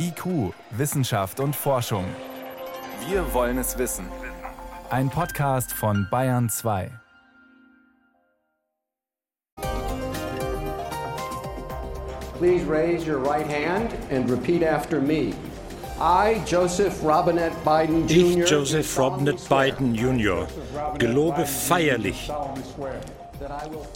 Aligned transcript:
IQ, 0.00 0.54
Wissenschaft 0.70 1.40
und 1.40 1.56
Forschung. 1.56 2.04
Wir 3.08 3.34
wollen 3.34 3.58
es 3.58 3.76
wissen. 3.78 4.06
Ein 4.90 5.10
Podcast 5.10 5.72
von 5.72 6.06
Bayern 6.08 6.48
2. 6.48 6.90
Please 12.38 12.64
raise 12.64 13.04
your 13.04 13.18
right 13.18 13.46
hand 13.46 13.92
and 14.12 14.30
repeat 14.30 14.62
after 14.62 15.00
me. 15.00 15.34
I, 16.00 16.40
Joseph 16.46 17.02
Robinette 17.02 17.56
Biden 17.64 18.06
Jr. 18.06 18.44
Ich, 18.44 18.50
Joseph 18.50 18.96
Robinette 18.96 19.48
Biden 19.48 19.96
Jr., 19.96 20.46
gelobe 20.96 21.44
feierlich. 21.44 22.30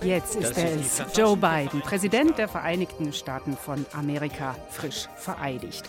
Jetzt 0.02 0.36
ist 0.36 0.56
er 0.56 0.74
es, 0.74 1.02
Joe 1.16 1.36
Biden, 1.36 1.80
Präsident 1.80 2.38
der 2.38 2.48
Vereinigten 2.48 3.12
Staaten 3.12 3.56
von 3.56 3.84
Amerika, 3.92 4.54
frisch 4.70 5.08
vereidigt. 5.16 5.88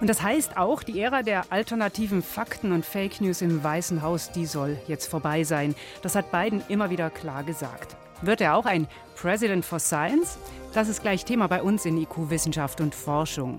Und 0.00 0.08
das 0.08 0.22
heißt 0.22 0.56
auch, 0.56 0.82
die 0.82 1.00
Ära 1.00 1.22
der 1.22 1.44
alternativen 1.50 2.22
Fakten 2.22 2.72
und 2.72 2.84
Fake 2.84 3.20
News 3.20 3.42
im 3.42 3.62
Weißen 3.62 4.02
Haus, 4.02 4.32
die 4.32 4.46
soll 4.46 4.78
jetzt 4.86 5.06
vorbei 5.06 5.44
sein. 5.44 5.74
Das 6.02 6.14
hat 6.14 6.30
Biden 6.30 6.62
immer 6.68 6.90
wieder 6.90 7.10
klar 7.10 7.44
gesagt. 7.44 7.96
Wird 8.22 8.40
er 8.40 8.56
auch 8.56 8.66
ein 8.66 8.86
President 9.16 9.64
for 9.64 9.78
Science? 9.78 10.38
Das 10.72 10.88
ist 10.88 11.02
gleich 11.02 11.24
Thema 11.24 11.46
bei 11.46 11.62
uns 11.62 11.84
in 11.84 11.96
IQ 11.96 12.30
Wissenschaft 12.30 12.80
und 12.80 12.94
Forschung. 12.94 13.58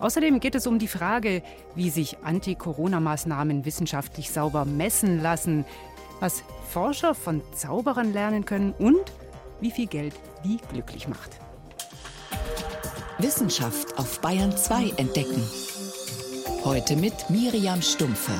Außerdem 0.00 0.40
geht 0.40 0.54
es 0.54 0.66
um 0.66 0.78
die 0.78 0.88
Frage, 0.88 1.42
wie 1.74 1.90
sich 1.90 2.18
Anti-Corona-Maßnahmen 2.22 3.64
wissenschaftlich 3.64 4.30
sauber 4.30 4.64
messen 4.64 5.22
lassen, 5.22 5.64
was 6.20 6.42
Forscher 6.68 7.14
von 7.14 7.42
Zauberern 7.54 8.12
lernen 8.12 8.44
können 8.44 8.72
und 8.78 9.12
wie 9.60 9.70
viel 9.70 9.86
Geld 9.86 10.14
die 10.44 10.58
glücklich 10.72 11.08
macht. 11.08 11.30
Wissenschaft 13.18 13.98
auf 13.98 14.20
Bayern 14.20 14.54
2 14.56 14.90
entdecken. 14.96 15.42
Heute 16.64 16.96
mit 16.96 17.30
Miriam 17.30 17.80
Stumpfe. 17.80 18.32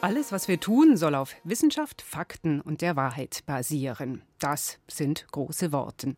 Alles, 0.00 0.30
was 0.30 0.46
wir 0.46 0.60
tun, 0.60 0.96
soll 0.96 1.16
auf 1.16 1.34
Wissenschaft, 1.42 2.02
Fakten 2.02 2.60
und 2.60 2.82
der 2.82 2.94
Wahrheit 2.94 3.40
basieren. 3.46 4.22
Das 4.38 4.78
sind 4.86 5.26
große 5.32 5.72
Worte. 5.72 6.14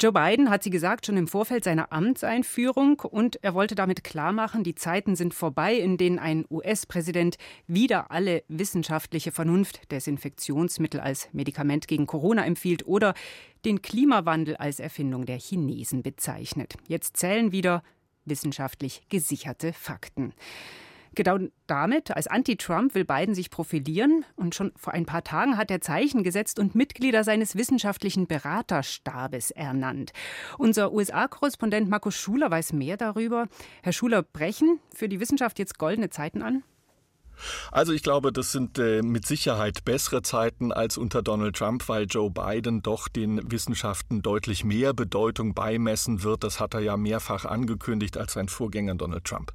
Joe 0.00 0.12
Biden 0.12 0.48
hat 0.48 0.62
sie 0.62 0.70
gesagt 0.70 1.04
schon 1.04 1.18
im 1.18 1.28
Vorfeld 1.28 1.62
seiner 1.62 1.92
Amtseinführung 1.92 3.00
und 3.00 3.36
er 3.44 3.52
wollte 3.52 3.74
damit 3.74 4.02
klarmachen, 4.02 4.64
die 4.64 4.74
Zeiten 4.74 5.14
sind 5.14 5.34
vorbei, 5.34 5.74
in 5.74 5.98
denen 5.98 6.18
ein 6.18 6.46
US-Präsident 6.50 7.36
wieder 7.66 8.10
alle 8.10 8.44
wissenschaftliche 8.48 9.30
Vernunft 9.30 9.92
des 9.92 10.06
Infektionsmittel 10.06 10.98
als 10.98 11.28
Medikament 11.32 11.88
gegen 11.88 12.06
Corona 12.06 12.46
empfiehlt 12.46 12.86
oder 12.86 13.12
den 13.66 13.82
Klimawandel 13.82 14.56
als 14.56 14.80
Erfindung 14.80 15.26
der 15.26 15.38
Chinesen 15.38 16.02
bezeichnet. 16.02 16.76
Jetzt 16.88 17.18
zählen 17.18 17.52
wieder 17.52 17.82
wissenschaftlich 18.24 19.02
gesicherte 19.10 19.74
Fakten. 19.74 20.32
Genau 21.14 21.38
damit, 21.66 22.10
als 22.10 22.26
Anti-Trump, 22.26 22.94
will 22.94 23.04
Biden 23.04 23.34
sich 23.34 23.50
profilieren. 23.50 24.24
Und 24.36 24.54
schon 24.54 24.72
vor 24.76 24.94
ein 24.94 25.06
paar 25.06 25.24
Tagen 25.24 25.56
hat 25.56 25.70
er 25.70 25.80
Zeichen 25.80 26.22
gesetzt 26.22 26.58
und 26.58 26.74
Mitglieder 26.74 27.24
seines 27.24 27.56
wissenschaftlichen 27.56 28.26
Beraterstabes 28.26 29.50
ernannt. 29.50 30.12
Unser 30.58 30.92
USA-Korrespondent 30.92 31.88
Markus 31.90 32.16
Schuler 32.16 32.50
weiß 32.50 32.72
mehr 32.72 32.96
darüber. 32.96 33.48
Herr 33.82 33.92
Schuler, 33.92 34.22
brechen 34.22 34.80
für 34.94 35.08
die 35.08 35.20
Wissenschaft 35.20 35.58
jetzt 35.58 35.78
goldene 35.78 36.10
Zeiten 36.10 36.42
an? 36.42 36.62
Also 37.70 37.92
ich 37.92 38.02
glaube, 38.02 38.32
das 38.32 38.52
sind 38.52 38.78
äh, 38.78 39.02
mit 39.02 39.26
Sicherheit 39.26 39.84
bessere 39.84 40.22
Zeiten 40.22 40.72
als 40.72 40.96
unter 40.96 41.22
Donald 41.22 41.56
Trump, 41.56 41.88
weil 41.88 42.04
Joe 42.04 42.30
Biden 42.30 42.82
doch 42.82 43.08
den 43.08 43.50
Wissenschaften 43.50 44.22
deutlich 44.22 44.64
mehr 44.64 44.92
Bedeutung 44.94 45.54
beimessen 45.54 46.22
wird. 46.22 46.44
Das 46.44 46.60
hat 46.60 46.74
er 46.74 46.80
ja 46.80 46.96
mehrfach 46.96 47.44
angekündigt 47.44 48.16
als 48.16 48.34
sein 48.34 48.48
Vorgänger 48.48 48.94
Donald 48.94 49.24
Trump. 49.24 49.52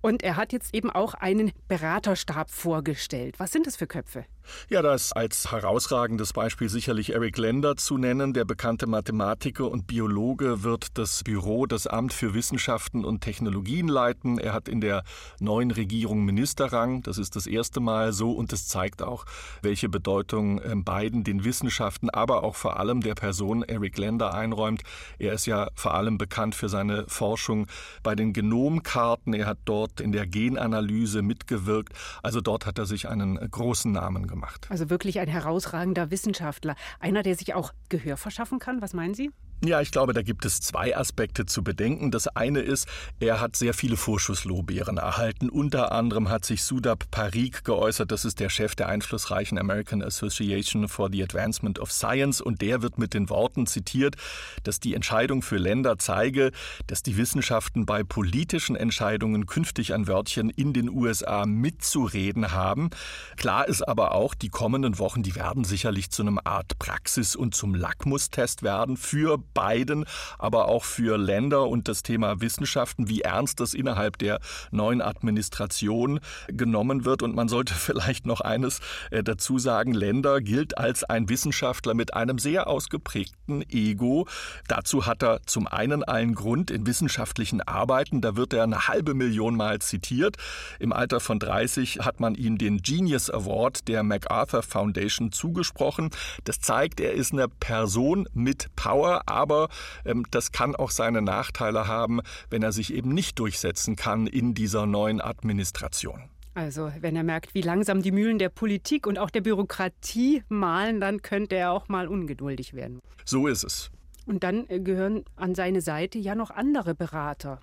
Und 0.00 0.22
er 0.22 0.36
hat 0.36 0.52
jetzt 0.52 0.74
eben 0.74 0.90
auch 0.90 1.14
einen 1.14 1.52
Beraterstab 1.68 2.50
vorgestellt. 2.50 3.38
Was 3.38 3.52
sind 3.52 3.66
das 3.66 3.76
für 3.76 3.86
Köpfe? 3.86 4.24
Ja, 4.68 4.82
da 4.82 4.94
ist 4.94 5.12
als 5.12 5.50
herausragendes 5.50 6.32
Beispiel 6.32 6.68
sicherlich 6.68 7.12
Eric 7.12 7.38
Lender 7.38 7.76
zu 7.76 7.98
nennen. 7.98 8.32
Der 8.32 8.44
bekannte 8.44 8.86
Mathematiker 8.86 9.70
und 9.70 9.86
Biologe 9.86 10.62
wird 10.62 10.98
das 10.98 11.24
Büro, 11.24 11.66
das 11.66 11.86
Amt 11.86 12.12
für 12.12 12.34
Wissenschaften 12.34 13.04
und 13.04 13.20
Technologien 13.20 13.88
leiten. 13.88 14.38
Er 14.38 14.52
hat 14.52 14.68
in 14.68 14.80
der 14.80 15.02
neuen 15.40 15.70
Regierung 15.70 16.24
Ministerrang. 16.24 17.02
Das 17.02 17.18
ist 17.18 17.36
das 17.36 17.46
erste 17.46 17.80
Mal 17.80 18.12
so 18.12 18.32
und 18.32 18.52
es 18.52 18.68
zeigt 18.68 19.02
auch, 19.02 19.24
welche 19.62 19.88
Bedeutung 19.88 20.60
ähm, 20.64 20.84
Biden 20.84 21.24
den 21.24 21.44
Wissenschaften, 21.44 22.10
aber 22.10 22.42
auch 22.42 22.56
vor 22.56 22.78
allem 22.78 23.00
der 23.00 23.14
Person 23.14 23.62
Eric 23.62 23.98
Lender 23.98 24.34
einräumt. 24.34 24.82
Er 25.18 25.32
ist 25.32 25.46
ja 25.46 25.68
vor 25.74 25.94
allem 25.94 26.18
bekannt 26.18 26.54
für 26.54 26.68
seine 26.68 27.04
Forschung 27.08 27.66
bei 28.02 28.14
den 28.14 28.32
Genomkarten. 28.32 29.34
Er 29.34 29.46
hat 29.46 29.58
dort 29.64 30.00
in 30.00 30.12
der 30.12 30.26
Genanalyse 30.26 31.22
mitgewirkt. 31.22 31.92
Also 32.22 32.40
dort 32.40 32.66
hat 32.66 32.78
er 32.78 32.86
sich 32.86 33.08
einen 33.08 33.36
großen 33.50 33.92
Namen 33.92 34.26
gemacht 34.26 34.35
gemacht. 34.36 34.66
Also 34.70 34.90
wirklich 34.90 35.18
ein 35.18 35.28
herausragender 35.28 36.10
Wissenschaftler. 36.10 36.76
Einer, 37.00 37.22
der 37.22 37.34
sich 37.34 37.54
auch 37.54 37.72
Gehör 37.88 38.16
verschaffen 38.16 38.58
kann. 38.58 38.82
Was 38.82 38.92
meinen 38.92 39.14
Sie? 39.14 39.30
Ja, 39.64 39.80
ich 39.80 39.90
glaube, 39.90 40.12
da 40.12 40.20
gibt 40.20 40.44
es 40.44 40.60
zwei 40.60 40.94
Aspekte 40.94 41.46
zu 41.46 41.64
bedenken. 41.64 42.10
Das 42.10 42.28
eine 42.28 42.60
ist, 42.60 42.86
er 43.20 43.40
hat 43.40 43.56
sehr 43.56 43.72
viele 43.72 43.96
Vorschusslorbeeren 43.96 44.98
erhalten. 44.98 45.48
Unter 45.48 45.92
anderem 45.92 46.28
hat 46.28 46.44
sich 46.44 46.62
Sudab 46.62 47.10
Parikh 47.10 47.62
geäußert, 47.64 48.12
das 48.12 48.26
ist 48.26 48.38
der 48.38 48.50
Chef 48.50 48.74
der 48.74 48.88
einflussreichen 48.88 49.58
American 49.58 50.02
Association 50.02 50.88
for 50.88 51.08
the 51.10 51.22
Advancement 51.22 51.78
of 51.78 51.90
Science 51.90 52.42
und 52.42 52.60
der 52.60 52.82
wird 52.82 52.98
mit 52.98 53.14
den 53.14 53.30
Worten 53.30 53.66
zitiert, 53.66 54.16
dass 54.62 54.78
die 54.78 54.94
Entscheidung 54.94 55.40
für 55.40 55.56
Länder 55.56 55.96
zeige, 55.96 56.52
dass 56.86 57.02
die 57.02 57.16
Wissenschaften 57.16 57.86
bei 57.86 58.04
politischen 58.04 58.76
Entscheidungen 58.76 59.46
künftig 59.46 59.94
ein 59.94 60.06
Wörtchen 60.06 60.50
in 60.50 60.74
den 60.74 60.90
USA 60.90 61.46
mitzureden 61.46 62.52
haben. 62.52 62.90
Klar 63.38 63.66
ist 63.66 63.80
aber 63.80 64.12
auch, 64.12 64.34
die 64.34 64.50
kommenden 64.50 64.98
Wochen, 64.98 65.22
die 65.22 65.34
werden 65.34 65.64
sicherlich 65.64 66.10
zu 66.10 66.20
einem 66.20 66.38
Art 66.44 66.78
Praxis 66.78 67.34
und 67.34 67.54
zum 67.54 67.74
Lackmustest 67.74 68.62
werden 68.62 68.98
für 68.98 69.45
Biden, 69.54 70.04
aber 70.38 70.68
auch 70.68 70.84
für 70.84 71.16
Länder 71.18 71.68
und 71.68 71.88
das 71.88 72.02
Thema 72.02 72.40
Wissenschaften, 72.40 73.08
wie 73.08 73.22
ernst 73.22 73.60
das 73.60 73.74
innerhalb 73.74 74.18
der 74.18 74.40
neuen 74.70 75.02
Administration 75.02 76.20
genommen 76.48 77.04
wird. 77.04 77.22
Und 77.22 77.34
man 77.34 77.48
sollte 77.48 77.74
vielleicht 77.86 78.26
noch 78.26 78.40
eines 78.40 78.80
äh, 79.10 79.22
dazu 79.22 79.58
sagen, 79.58 79.92
Länder 79.92 80.40
gilt 80.40 80.78
als 80.78 81.04
ein 81.04 81.28
Wissenschaftler 81.28 81.94
mit 81.94 82.14
einem 82.14 82.38
sehr 82.38 82.66
ausgeprägten 82.66 83.62
Ego. 83.68 84.26
Dazu 84.68 85.06
hat 85.06 85.22
er 85.22 85.40
zum 85.46 85.66
einen 85.66 86.04
einen 86.04 86.34
Grund 86.34 86.70
in 86.70 86.86
wissenschaftlichen 86.86 87.60
Arbeiten, 87.60 88.20
da 88.20 88.36
wird 88.36 88.52
er 88.52 88.64
eine 88.64 88.88
halbe 88.88 89.14
Million 89.14 89.56
Mal 89.56 89.80
zitiert. 89.80 90.36
Im 90.78 90.92
Alter 90.92 91.20
von 91.20 91.38
30 91.38 92.00
hat 92.00 92.20
man 92.20 92.34
ihm 92.34 92.58
den 92.58 92.82
Genius 92.82 93.30
Award 93.30 93.88
der 93.88 94.02
MacArthur 94.02 94.62
Foundation 94.62 95.32
zugesprochen. 95.32 96.10
Das 96.44 96.60
zeigt, 96.60 97.00
er 97.00 97.12
ist 97.12 97.32
eine 97.32 97.48
Person 97.48 98.28
mit 98.34 98.68
Power, 98.76 99.22
aber 99.36 99.68
ähm, 100.04 100.24
das 100.30 100.50
kann 100.50 100.74
auch 100.74 100.90
seine 100.90 101.22
Nachteile 101.22 101.86
haben, 101.86 102.20
wenn 102.50 102.62
er 102.62 102.72
sich 102.72 102.92
eben 102.92 103.10
nicht 103.10 103.38
durchsetzen 103.38 103.94
kann 103.96 104.26
in 104.26 104.54
dieser 104.54 104.86
neuen 104.86 105.20
Administration. 105.20 106.30
Also, 106.54 106.90
wenn 107.00 107.14
er 107.14 107.22
merkt, 107.22 107.54
wie 107.54 107.60
langsam 107.60 108.00
die 108.00 108.12
Mühlen 108.12 108.38
der 108.38 108.48
Politik 108.48 109.06
und 109.06 109.18
auch 109.18 109.28
der 109.28 109.42
Bürokratie 109.42 110.42
malen, 110.48 111.00
dann 111.00 111.20
könnte 111.20 111.54
er 111.54 111.70
auch 111.70 111.88
mal 111.88 112.08
ungeduldig 112.08 112.72
werden. 112.72 113.00
So 113.26 113.46
ist 113.46 113.62
es. 113.62 113.90
Und 114.24 114.42
dann 114.42 114.66
äh, 114.68 114.80
gehören 114.80 115.24
an 115.36 115.54
seine 115.54 115.82
Seite 115.82 116.18
ja 116.18 116.34
noch 116.34 116.50
andere 116.50 116.94
Berater. 116.94 117.60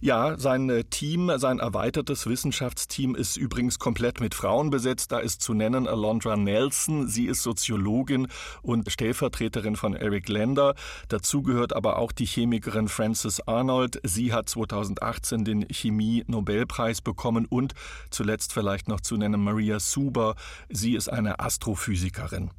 Ja, 0.00 0.38
sein 0.38 0.70
äh, 0.70 0.84
Team, 0.84 1.30
sein 1.36 1.58
erweitertes 1.58 2.26
Wissenschaftsteam 2.26 3.14
ist 3.14 3.36
übrigens 3.36 3.78
komplett 3.78 4.20
mit 4.20 4.34
Frauen 4.34 4.70
besetzt. 4.70 5.12
Da 5.12 5.18
ist 5.18 5.42
zu 5.42 5.54
nennen 5.54 5.86
Alondra 5.86 6.36
Nelson. 6.36 7.08
Sie 7.08 7.26
ist 7.26 7.42
Soziologin 7.42 8.28
und 8.62 8.90
Stellvertreterin 8.90 9.76
von 9.76 9.94
Eric 9.94 10.28
Lender. 10.28 10.74
Dazu 11.08 11.42
gehört 11.42 11.74
aber 11.74 11.98
auch 11.98 12.12
die 12.12 12.26
Chemikerin 12.26 12.88
Frances 12.88 13.46
Arnold. 13.46 14.00
Sie 14.04 14.32
hat 14.32 14.48
2018 14.48 15.44
den 15.44 15.66
Chemie-Nobelpreis 15.68 17.00
bekommen 17.00 17.46
und 17.46 17.74
zuletzt 18.10 18.52
vielleicht 18.52 18.88
noch 18.88 19.00
zu 19.00 19.16
nennen 19.16 19.42
Maria 19.42 19.80
Suber. 19.80 20.34
Sie 20.68 20.94
ist 20.94 21.08
eine 21.08 21.40
Astrophysikerin. 21.40 22.50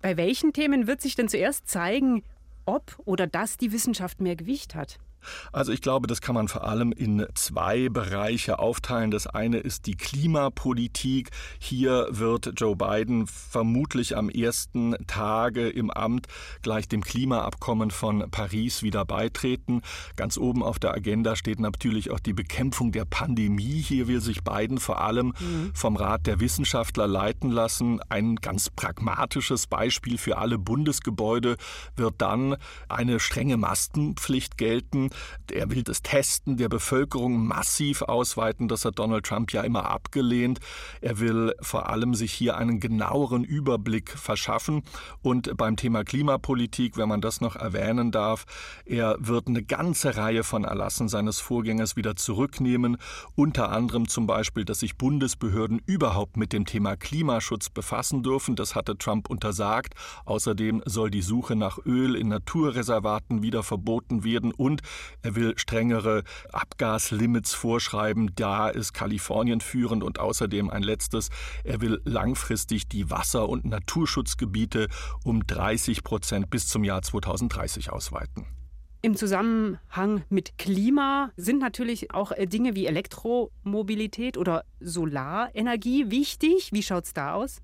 Bei 0.00 0.16
welchen 0.16 0.52
Themen 0.52 0.86
wird 0.86 1.00
sich 1.00 1.16
denn 1.16 1.28
zuerst 1.28 1.68
zeigen, 1.68 2.22
ob 2.66 2.98
oder 3.04 3.26
dass 3.26 3.56
die 3.56 3.72
Wissenschaft 3.72 4.20
mehr 4.20 4.36
Gewicht 4.36 4.74
hat? 4.74 4.98
Also 5.52 5.72
ich 5.72 5.80
glaube, 5.80 6.06
das 6.06 6.20
kann 6.20 6.34
man 6.34 6.48
vor 6.48 6.64
allem 6.64 6.92
in 6.92 7.26
zwei 7.34 7.88
Bereiche 7.88 8.58
aufteilen. 8.58 9.10
Das 9.10 9.26
eine 9.26 9.58
ist 9.58 9.86
die 9.86 9.96
Klimapolitik. 9.96 11.30
Hier 11.58 12.06
wird 12.10 12.52
Joe 12.56 12.76
Biden 12.76 13.26
vermutlich 13.26 14.16
am 14.16 14.28
ersten 14.28 14.96
Tage 15.06 15.68
im 15.68 15.90
Amt 15.90 16.26
gleich 16.62 16.88
dem 16.88 17.02
Klimaabkommen 17.02 17.90
von 17.90 18.30
Paris 18.30 18.82
wieder 18.82 19.04
beitreten. 19.04 19.82
Ganz 20.16 20.38
oben 20.38 20.62
auf 20.62 20.78
der 20.78 20.94
Agenda 20.94 21.36
steht 21.36 21.60
natürlich 21.60 22.10
auch 22.10 22.20
die 22.20 22.32
Bekämpfung 22.32 22.92
der 22.92 23.04
Pandemie. 23.04 23.80
Hier 23.80 24.08
will 24.08 24.20
sich 24.20 24.42
Biden 24.42 24.78
vor 24.78 25.00
allem 25.00 25.34
mhm. 25.38 25.72
vom 25.74 25.96
Rat 25.96 26.26
der 26.26 26.40
Wissenschaftler 26.40 27.06
leiten 27.06 27.50
lassen. 27.50 28.00
Ein 28.08 28.36
ganz 28.36 28.70
pragmatisches 28.70 29.66
Beispiel 29.66 30.18
für 30.18 30.38
alle 30.38 30.58
Bundesgebäude 30.58 31.56
wird 31.96 32.14
dann 32.18 32.56
eine 32.88 33.20
strenge 33.20 33.56
Maskenpflicht 33.56 34.58
gelten 34.58 35.07
Er 35.50 35.70
will 35.70 35.82
das 35.82 36.02
Testen 36.02 36.56
der 36.56 36.68
Bevölkerung 36.68 37.46
massiv 37.46 38.02
ausweiten. 38.02 38.68
Das 38.68 38.84
hat 38.84 38.98
Donald 38.98 39.26
Trump 39.26 39.52
ja 39.52 39.62
immer 39.62 39.90
abgelehnt. 39.90 40.60
Er 41.00 41.18
will 41.20 41.54
vor 41.60 41.88
allem 41.88 42.14
sich 42.14 42.32
hier 42.32 42.56
einen 42.56 42.80
genaueren 42.80 43.44
Überblick 43.44 44.10
verschaffen. 44.10 44.82
Und 45.22 45.56
beim 45.56 45.76
Thema 45.76 46.04
Klimapolitik, 46.04 46.96
wenn 46.96 47.08
man 47.08 47.20
das 47.20 47.40
noch 47.40 47.56
erwähnen 47.56 48.10
darf, 48.10 48.44
er 48.84 49.16
wird 49.18 49.48
eine 49.48 49.62
ganze 49.62 50.16
Reihe 50.16 50.44
von 50.44 50.64
Erlassen 50.64 51.08
seines 51.08 51.40
Vorgängers 51.40 51.96
wieder 51.96 52.16
zurücknehmen. 52.16 52.96
Unter 53.34 53.70
anderem 53.70 54.08
zum 54.08 54.26
Beispiel, 54.26 54.64
dass 54.64 54.80
sich 54.80 54.96
Bundesbehörden 54.96 55.80
überhaupt 55.86 56.36
mit 56.36 56.52
dem 56.52 56.66
Thema 56.66 56.96
Klimaschutz 56.96 57.70
befassen 57.70 58.22
dürfen. 58.22 58.56
Das 58.56 58.74
hatte 58.74 58.96
Trump 58.98 59.30
untersagt. 59.30 59.94
Außerdem 60.24 60.82
soll 60.84 61.10
die 61.10 61.22
Suche 61.22 61.56
nach 61.56 61.78
Öl 61.84 62.14
in 62.14 62.28
Naturreservaten 62.28 63.42
wieder 63.42 63.62
verboten 63.62 64.24
werden 64.24 64.52
und 64.52 64.82
er 65.22 65.36
will 65.36 65.58
strengere 65.58 66.24
Abgaslimits 66.52 67.54
vorschreiben. 67.54 68.32
Da 68.34 68.68
ist 68.68 68.92
Kalifornien 68.92 69.60
führend 69.60 70.02
und 70.02 70.18
außerdem 70.18 70.70
ein 70.70 70.82
letztes. 70.82 71.30
Er 71.64 71.80
will 71.80 72.00
langfristig 72.04 72.88
die 72.88 73.10
Wasser- 73.10 73.48
und 73.48 73.64
Naturschutzgebiete 73.64 74.88
um 75.24 75.46
30 75.46 76.04
Prozent 76.04 76.50
bis 76.50 76.68
zum 76.68 76.84
Jahr 76.84 77.02
2030 77.02 77.90
ausweiten. 77.90 78.46
Im 79.00 79.14
Zusammenhang 79.14 80.24
mit 80.28 80.58
Klima 80.58 81.30
sind 81.36 81.60
natürlich 81.60 82.12
auch 82.12 82.32
äh, 82.32 82.46
Dinge 82.46 82.74
wie 82.74 82.86
Elektromobilität 82.86 84.36
oder 84.36 84.64
Solarenergie 84.80 86.10
wichtig. 86.10 86.70
Wie 86.72 86.82
schaut 86.82 87.04
es 87.04 87.12
da 87.12 87.34
aus? 87.34 87.60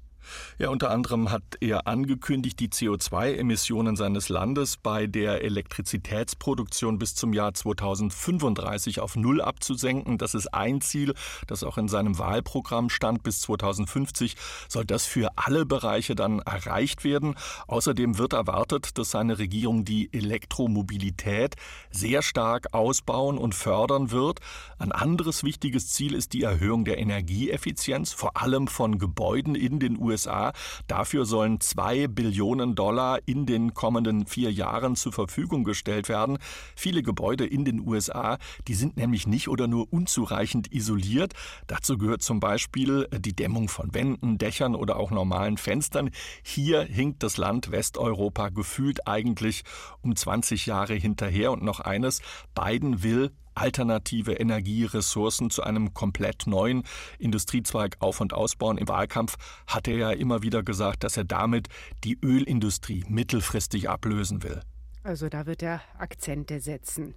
Ja, 0.59 0.69
unter 0.69 0.91
anderem 0.91 1.31
hat 1.31 1.43
er 1.61 1.87
angekündigt, 1.87 2.61
die 2.61 2.69
CO2-Emissionen 2.69 3.97
seines 3.97 4.29
Landes 4.29 4.77
bei 4.77 5.07
der 5.07 5.43
Elektrizitätsproduktion 5.43 6.99
bis 6.99 7.15
zum 7.15 7.33
Jahr 7.33 7.55
2035 7.55 9.01
auf 9.01 9.17
Null 9.17 9.41
abzusenken. 9.41 10.19
Das 10.19 10.35
ist 10.35 10.55
ein 10.55 10.81
Ziel, 10.81 11.15
das 11.47 11.65
auch 11.65 11.79
in 11.79 11.89
seinem 11.89 12.19
Wahlprogramm 12.19 12.91
stand. 12.91 13.23
Bis 13.23 13.41
2050 13.43 14.37
soll 14.69 14.85
das 14.85 15.07
für 15.07 15.31
alle 15.37 15.67
Bereiche 15.67 16.15
dann 16.15 16.39
erreicht 16.41 17.05
werden. 17.05 17.35
Außerdem 17.67 18.19
wird 18.19 18.33
erwartet, 18.33 18.99
dass 18.99 19.11
seine 19.11 19.39
Regierung 19.39 19.85
die 19.85 20.09
Elektromobilität 20.13 21.57
sehr 21.91 22.23
stark 22.23 22.73
ausbauen 22.73 23.39
und 23.39 23.55
fördern 23.55 24.11
wird. 24.11 24.41
Ein 24.79 24.93
anderes 24.93 25.45
wichtiges 25.45 25.89
Ziel 25.89 26.15
ist 26.15 26.33
die 26.33 26.43
Erhöhung 26.43 26.85
der 26.85 26.99
Energieeffizienz, 26.99 28.13
vor 28.13 28.37
allem 28.37 28.69
von 28.69 28.99
Gebäuden 28.99 29.55
in 29.55 29.81
den 29.81 29.99
USA 29.99 30.14
USA. 30.15 30.53
Dafür 30.87 31.25
sollen 31.25 31.61
zwei 31.61 32.07
Billionen 32.07 32.75
Dollar 32.77 33.19
in 33.27 33.47
den 33.47 33.75
kommenden 33.75 34.27
vier 34.27 34.53
Jahren 34.53 34.95
zur 34.95 35.13
Verfügung 35.13 35.65
gestellt 35.65 36.09
werden. 36.09 36.39
Viele 36.77 37.03
Gebäude 37.03 37.45
in 37.45 37.65
den 37.65 37.81
USA, 37.81 38.39
die 38.69 38.75
sind 38.75 38.97
nämlich 38.97 39.27
nicht 39.27 39.49
oder 39.49 39.67
nur 39.67 39.93
unzureichend 39.93 40.73
isoliert. 40.73 41.33
Dazu 41.67 41.99
gehört 41.99 42.23
zum 42.23 42.39
Beispiel 42.39 43.09
die 43.19 43.35
Dämmung 43.35 43.69
von 43.69 43.93
Wänden, 43.93 44.39
Dächern 44.39 44.77
oder 44.77 44.97
auch 44.97 45.11
normalen 45.11 45.57
Fenstern. 45.57 46.11
Hier 46.45 46.83
hinkt 46.83 47.23
das 47.25 47.37
Land 47.37 47.73
Westeuropa 47.73 48.51
gefühlt 48.51 49.09
eigentlich 49.09 49.65
um 50.03 50.15
20 50.15 50.67
Jahre 50.67 50.95
hinterher. 50.95 51.51
Und 51.51 51.65
noch 51.65 51.81
eines, 51.81 52.23
Biden 52.55 53.03
will 53.03 53.33
alternative 53.55 54.33
Energieressourcen 54.33 55.51
zu 55.51 55.63
einem 55.63 55.95
komplett 55.95 56.47
neuen 56.47 56.85
Industriezweig 57.19 57.97
auf- 58.01 58.21
und 58.21 58.33
ausbauen. 58.33 58.79
Im 58.79 58.89
Wahlkampf 58.89 59.37
hat 59.67 59.89
er 59.89 59.97
ja 59.97 60.11
immer 60.11 60.43
wieder 60.43 60.63
gesagt, 60.63 61.05
dass 61.05 61.17
er 61.17 61.25
damit 61.25 61.69
die 62.05 62.19
Ölindustrie 62.23 63.05
mittelfristig 63.09 63.89
ablösen 63.89 64.43
will. 64.43 64.61
Also 65.03 65.29
da 65.29 65.47
wird 65.47 65.63
er 65.63 65.83
Akzente 65.99 66.61
setzen. 66.61 67.15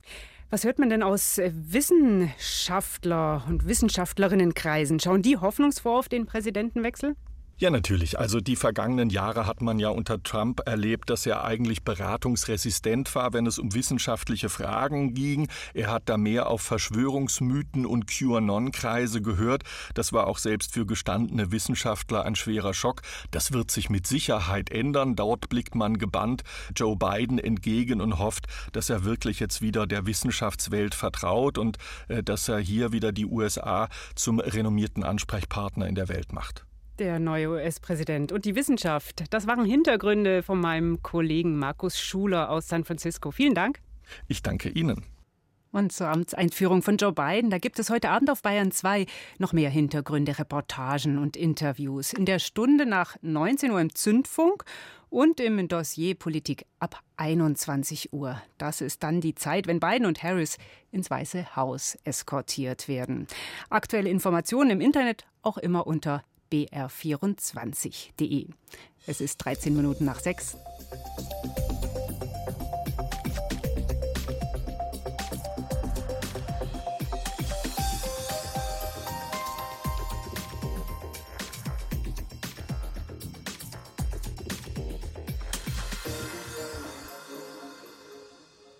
Was 0.50 0.64
hört 0.64 0.80
man 0.80 0.90
denn 0.90 1.04
aus 1.04 1.38
Wissenschaftler 1.38 3.44
und 3.48 3.68
Wissenschaftlerinnenkreisen? 3.68 5.00
Schauen 5.00 5.22
die 5.22 5.38
hoffnungsvoll 5.38 6.00
auf 6.00 6.10
den 6.10 6.26
Präsidentenwechsel? 6.26 7.16
Ja, 7.60 7.72
natürlich. 7.72 8.20
Also 8.20 8.40
die 8.40 8.56
vergangenen 8.56 9.10
Jahre 9.10 9.48
hat 9.48 9.64
man 9.64 9.80
ja 9.80 9.90
unter 9.90 10.22
Trump 10.22 10.62
erlebt, 10.68 11.10
dass 11.10 11.26
er 11.26 11.44
eigentlich 11.44 11.82
beratungsresistent 11.82 13.16
war, 13.16 13.34
wenn 13.34 13.48
es 13.48 13.58
um 13.58 13.74
wissenschaftliche 13.74 14.50
Fragen 14.50 15.16
ging. 15.16 15.48
Er 15.74 15.92
hat 15.92 16.04
da 16.06 16.18
mehr 16.18 16.52
auf 16.52 16.62
Verschwörungsmythen 16.62 17.88
und 17.88 18.06
QAnon-Kreise 18.06 19.24
gehört. 19.24 19.64
Das 19.96 20.14
war 20.14 20.28
auch 20.28 20.38
selbst 20.38 20.74
für 20.74 20.86
gestandene 20.86 21.52
Wissenschaftler 21.52 22.26
ein 22.26 22.36
schwerer 22.36 22.76
Schock. 22.76 23.02
Das 23.32 23.52
wird 23.52 23.72
sich 23.72 23.90
mit 23.90 24.06
Sicherheit 24.06 24.70
ändern. 24.70 25.16
Dort 25.16 25.50
blickt 25.50 25.74
man 25.74 25.98
gebannt 25.98 26.44
Joe 26.76 26.96
Biden 26.96 27.40
entgegen 27.40 28.02
und 28.02 28.20
hofft, 28.20 28.46
dass 28.72 28.92
er 28.92 29.04
wirklich 29.04 29.40
jetzt 29.40 29.64
wieder 29.64 29.88
der 29.88 30.06
Wissenschaftswelt 30.06 30.94
vertraut 30.94 31.58
und 31.58 31.80
äh, 32.08 32.22
dass 32.22 32.48
er 32.50 32.60
hier 32.60 32.92
wieder 32.92 33.12
die 33.12 33.26
USA 33.26 33.90
zum 34.14 34.40
renommierten 34.40 35.04
Ansprechpartner 35.04 35.88
in 35.88 35.96
der 35.96 36.08
Welt 36.08 36.34
macht. 36.34 36.67
Der 37.00 37.20
neue 37.20 37.50
US-Präsident 37.50 38.32
und 38.32 38.46
die 38.46 38.56
Wissenschaft. 38.56 39.26
Das 39.30 39.46
waren 39.46 39.66
Hintergründe 39.66 40.42
von 40.42 40.60
meinem 40.60 41.04
Kollegen 41.04 41.60
Markus 41.60 42.00
Schuler 42.00 42.50
aus 42.50 42.70
San 42.70 42.86
Francisco. 42.86 43.30
Vielen 43.30 43.54
Dank. 43.54 43.82
Ich 44.28 44.42
danke 44.42 44.70
Ihnen. 44.70 45.06
Und 45.72 45.92
zur 45.92 46.08
Amtseinführung 46.08 46.82
von 46.82 46.98
Joe 46.98 47.12
Biden, 47.12 47.52
da 47.52 47.60
gibt 47.60 47.78
es 47.78 47.92
heute 47.92 48.10
Abend 48.10 48.32
auf 48.32 48.42
Bayern 48.42 48.72
2 48.72 49.06
noch 49.38 49.54
mehr 49.54 49.70
Hintergründe, 49.70 50.40
Reportagen 50.40 51.20
und 51.20 51.38
Interviews. 51.38 52.14
In 52.14 52.26
der 52.26 52.40
Stunde 52.40 52.88
nach 52.88 53.16
19 53.22 53.70
Uhr 53.70 53.80
im 53.80 53.94
Zündfunk 53.94 54.64
und 55.12 55.40
im 55.40 55.68
Dossier 55.68 56.16
Politik 56.16 56.66
ab 56.80 57.00
21 57.18 58.12
Uhr. 58.12 58.42
Das 58.58 58.82
ist 58.82 59.04
dann 59.04 59.22
die 59.22 59.36
Zeit, 59.36 59.68
wenn 59.68 59.80
Biden 59.80 60.08
und 60.08 60.24
Harris 60.24 60.58
ins 60.92 61.12
Weiße 61.12 61.56
Haus 61.56 61.96
eskortiert 62.06 62.88
werden. 62.88 63.28
Aktuelle 63.70 64.10
Informationen 64.10 64.72
im 64.72 64.82
Internet 64.82 65.28
auch 65.44 65.60
immer 65.60 65.86
unter 65.86 66.24
br24.de. 66.52 68.48
Es 69.06 69.22
ist 69.22 69.38
13 69.38 69.76
Minuten 69.76 70.06
nach 70.06 70.20
6. 70.20 70.58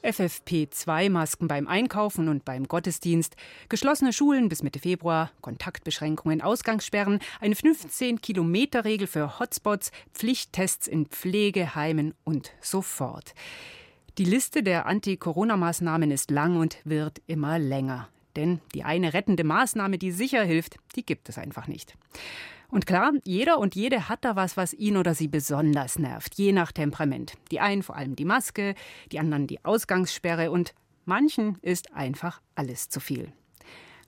FFP2-Masken 0.08 1.48
beim 1.48 1.68
Einkaufen 1.68 2.30
und 2.30 2.46
beim 2.46 2.68
Gottesdienst, 2.68 3.36
geschlossene 3.68 4.14
Schulen 4.14 4.48
bis 4.48 4.64
Mitte 4.64 4.80
Februar, 4.80 5.32
Kontaktbeschränkungen, 5.42 6.42
Ausgangssperren, 6.42 7.20
eine 7.42 7.56
15-Kilometer-Regel 7.56 9.08
für 9.08 9.40
Hotspots, 9.40 9.92
Pflichttests 10.14 10.88
in 10.88 11.08
Pflegeheimen 11.08 12.14
und 12.24 12.52
so 12.62 12.82
fort. 12.82 13.34
Die 14.18 14.26
Liste 14.26 14.64
der 14.64 14.86
Anti-Corona-Maßnahmen 14.86 16.10
ist 16.10 16.32
lang 16.32 16.58
und 16.58 16.78
wird 16.86 17.22
immer 17.28 17.60
länger. 17.60 18.08
Denn 18.36 18.62
die 18.74 18.84
eine 18.84 19.14
rettende 19.14 19.44
Maßnahme, 19.44 19.98
die 19.98 20.12
sicher 20.12 20.44
hilft, 20.44 20.78
die 20.96 21.06
gibt 21.06 21.28
es 21.28 21.38
einfach 21.38 21.68
nicht. 21.68 21.96
Und 22.70 22.86
klar, 22.86 23.14
jeder 23.24 23.60
und 23.60 23.76
jede 23.76 24.10
hat 24.10 24.26
da 24.26 24.36
was, 24.36 24.58
was 24.58 24.74
ihn 24.74 24.98
oder 24.98 25.16
sie 25.16 25.30
besonders 25.30 26.00
nervt, 26.00 26.36
je 26.36 26.52
nach 26.52 26.74
Temperament. 26.74 27.34
Die 27.52 27.62
einen 27.62 27.82
vor 27.82 27.96
allem 27.96 28.16
die 28.16 28.26
Maske, 28.26 28.76
die 29.12 29.20
anderen 29.20 29.48
die 29.48 29.64
Ausgangssperre 29.64 30.52
und 30.52 30.74
manchen 31.06 31.58
ist 31.62 31.94
einfach 31.94 32.42
alles 32.56 32.90
zu 32.90 33.00
viel. 33.00 33.32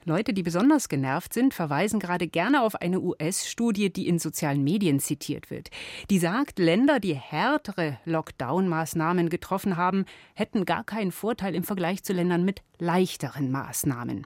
Leute, 0.06 0.34
die 0.34 0.44
besonders 0.44 0.89
genervt 0.89 1.34
sind, 1.34 1.54
verweisen 1.54 2.00
gerade 2.00 2.28
gerne 2.28 2.63
auf 2.63 2.75
eine 2.75 3.00
US-Studie, 3.00 3.92
die 3.92 4.08
in 4.08 4.18
sozialen 4.18 4.63
Medien 4.63 5.00
zitiert 5.00 5.51
wird. 5.51 5.70
Die 6.10 6.20
sagt, 6.20 6.58
Länder, 6.58 7.00
die 7.00 7.16
härtere 7.16 7.98
Lockdown-Maßnahmen 8.06 9.30
getroffen 9.30 9.78
haben, 9.78 10.06
hätten 10.36 10.66
gar 10.66 10.84
keinen 10.84 11.12
Vorteil 11.12 11.54
im 11.54 11.63
Vergleich 11.63 12.04
zu 12.04 12.13
Ländern 12.13 12.44
mit 12.44 12.62
leichteren 12.78 13.51
Maßnahmen. 13.51 14.25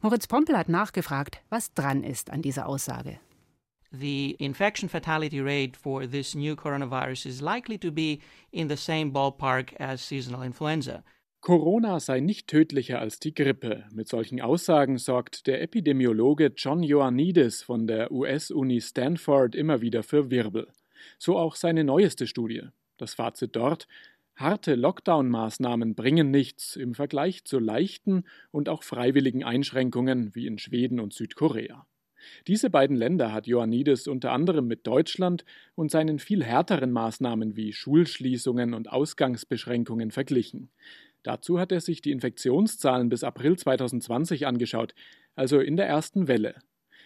Moritz 0.00 0.26
Pompel 0.26 0.58
hat 0.58 0.68
nachgefragt, 0.68 1.40
was 1.50 1.72
dran 1.74 2.02
ist 2.02 2.30
an 2.30 2.42
dieser 2.42 2.66
Aussage 2.66 3.18
the 3.92 4.36
infection 4.38 4.88
fatality 4.88 5.40
rate 5.40 5.76
for 5.76 6.06
this 6.06 6.34
new 6.34 6.56
coronavirus 6.56 7.26
is 7.26 7.42
likely 7.42 7.78
to 7.78 7.90
be 7.90 8.20
in 8.50 8.68
the 8.68 8.76
same 8.76 9.12
ballpark 9.12 9.74
as 9.78 10.00
seasonal 10.00 10.42
influenza. 10.42 11.04
Corona 11.40 11.98
sei 11.98 12.20
nicht 12.20 12.46
tödlicher 12.46 13.00
als 13.00 13.18
die 13.18 13.34
Grippe. 13.34 13.84
Mit 13.92 14.06
solchen 14.08 14.40
Aussagen 14.40 14.96
sorgt 14.96 15.48
der 15.48 15.60
Epidemiologe 15.60 16.52
John 16.56 16.84
Ioannidis 16.84 17.64
von 17.64 17.88
der 17.88 18.12
US-Uni 18.12 18.80
Stanford 18.80 19.56
immer 19.56 19.80
wieder 19.80 20.04
für 20.04 20.30
Wirbel. 20.30 20.68
So 21.18 21.36
auch 21.36 21.56
seine 21.56 21.82
neueste 21.82 22.28
Studie. 22.28 22.62
Das 22.96 23.14
Fazit 23.14 23.56
dort: 23.56 23.88
Harte 24.36 24.76
Lockdown-Maßnahmen 24.76 25.96
bringen 25.96 26.30
nichts 26.30 26.76
im 26.76 26.94
Vergleich 26.94 27.44
zu 27.44 27.58
leichten 27.58 28.22
und 28.52 28.68
auch 28.68 28.84
freiwilligen 28.84 29.42
Einschränkungen 29.42 30.32
wie 30.36 30.46
in 30.46 30.58
Schweden 30.58 31.00
und 31.00 31.12
Südkorea. 31.12 31.86
Diese 32.46 32.70
beiden 32.70 32.96
Länder 32.96 33.32
hat 33.32 33.46
Ioannidis 33.46 34.06
unter 34.06 34.32
anderem 34.32 34.66
mit 34.66 34.86
Deutschland 34.86 35.44
und 35.74 35.90
seinen 35.90 36.18
viel 36.18 36.44
härteren 36.44 36.92
Maßnahmen 36.92 37.56
wie 37.56 37.72
Schulschließungen 37.72 38.74
und 38.74 38.90
Ausgangsbeschränkungen 38.90 40.10
verglichen. 40.10 40.70
Dazu 41.22 41.58
hat 41.58 41.72
er 41.72 41.80
sich 41.80 42.02
die 42.02 42.10
Infektionszahlen 42.10 43.08
bis 43.08 43.22
April 43.22 43.56
2020 43.56 44.46
angeschaut, 44.46 44.94
also 45.36 45.60
in 45.60 45.76
der 45.76 45.86
ersten 45.86 46.28
Welle. 46.28 46.56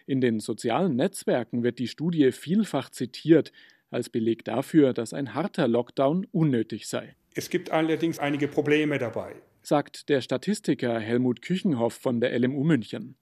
In 0.06 0.20
den 0.20 0.40
sozialen 0.40 0.96
Netzwerken 0.96 1.62
wird 1.62 1.78
die 1.78 1.88
Studie 1.88 2.32
vielfach 2.32 2.90
zitiert 2.90 3.52
als 3.90 4.08
Beleg 4.08 4.44
dafür, 4.44 4.92
dass 4.92 5.12
ein 5.12 5.34
harter 5.34 5.68
Lockdown 5.68 6.26
unnötig 6.32 6.86
sei. 6.86 7.16
Es 7.34 7.50
gibt 7.50 7.70
allerdings 7.70 8.18
einige 8.18 8.48
Probleme 8.48 8.98
dabei, 8.98 9.34
sagt 9.62 10.08
der 10.08 10.20
Statistiker 10.20 10.98
Helmut 10.98 11.42
Küchenhoff 11.42 11.94
von 11.94 12.20
der 12.20 12.36
LMU 12.38 12.64
München. 12.64 13.16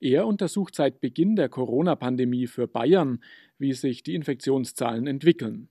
Er 0.00 0.26
untersucht 0.26 0.74
seit 0.74 1.00
Beginn 1.00 1.34
der 1.34 1.48
Corona-Pandemie 1.48 2.46
für 2.46 2.68
Bayern, 2.68 3.22
wie 3.58 3.72
sich 3.72 4.02
die 4.02 4.14
Infektionszahlen 4.14 5.06
entwickeln. 5.06 5.68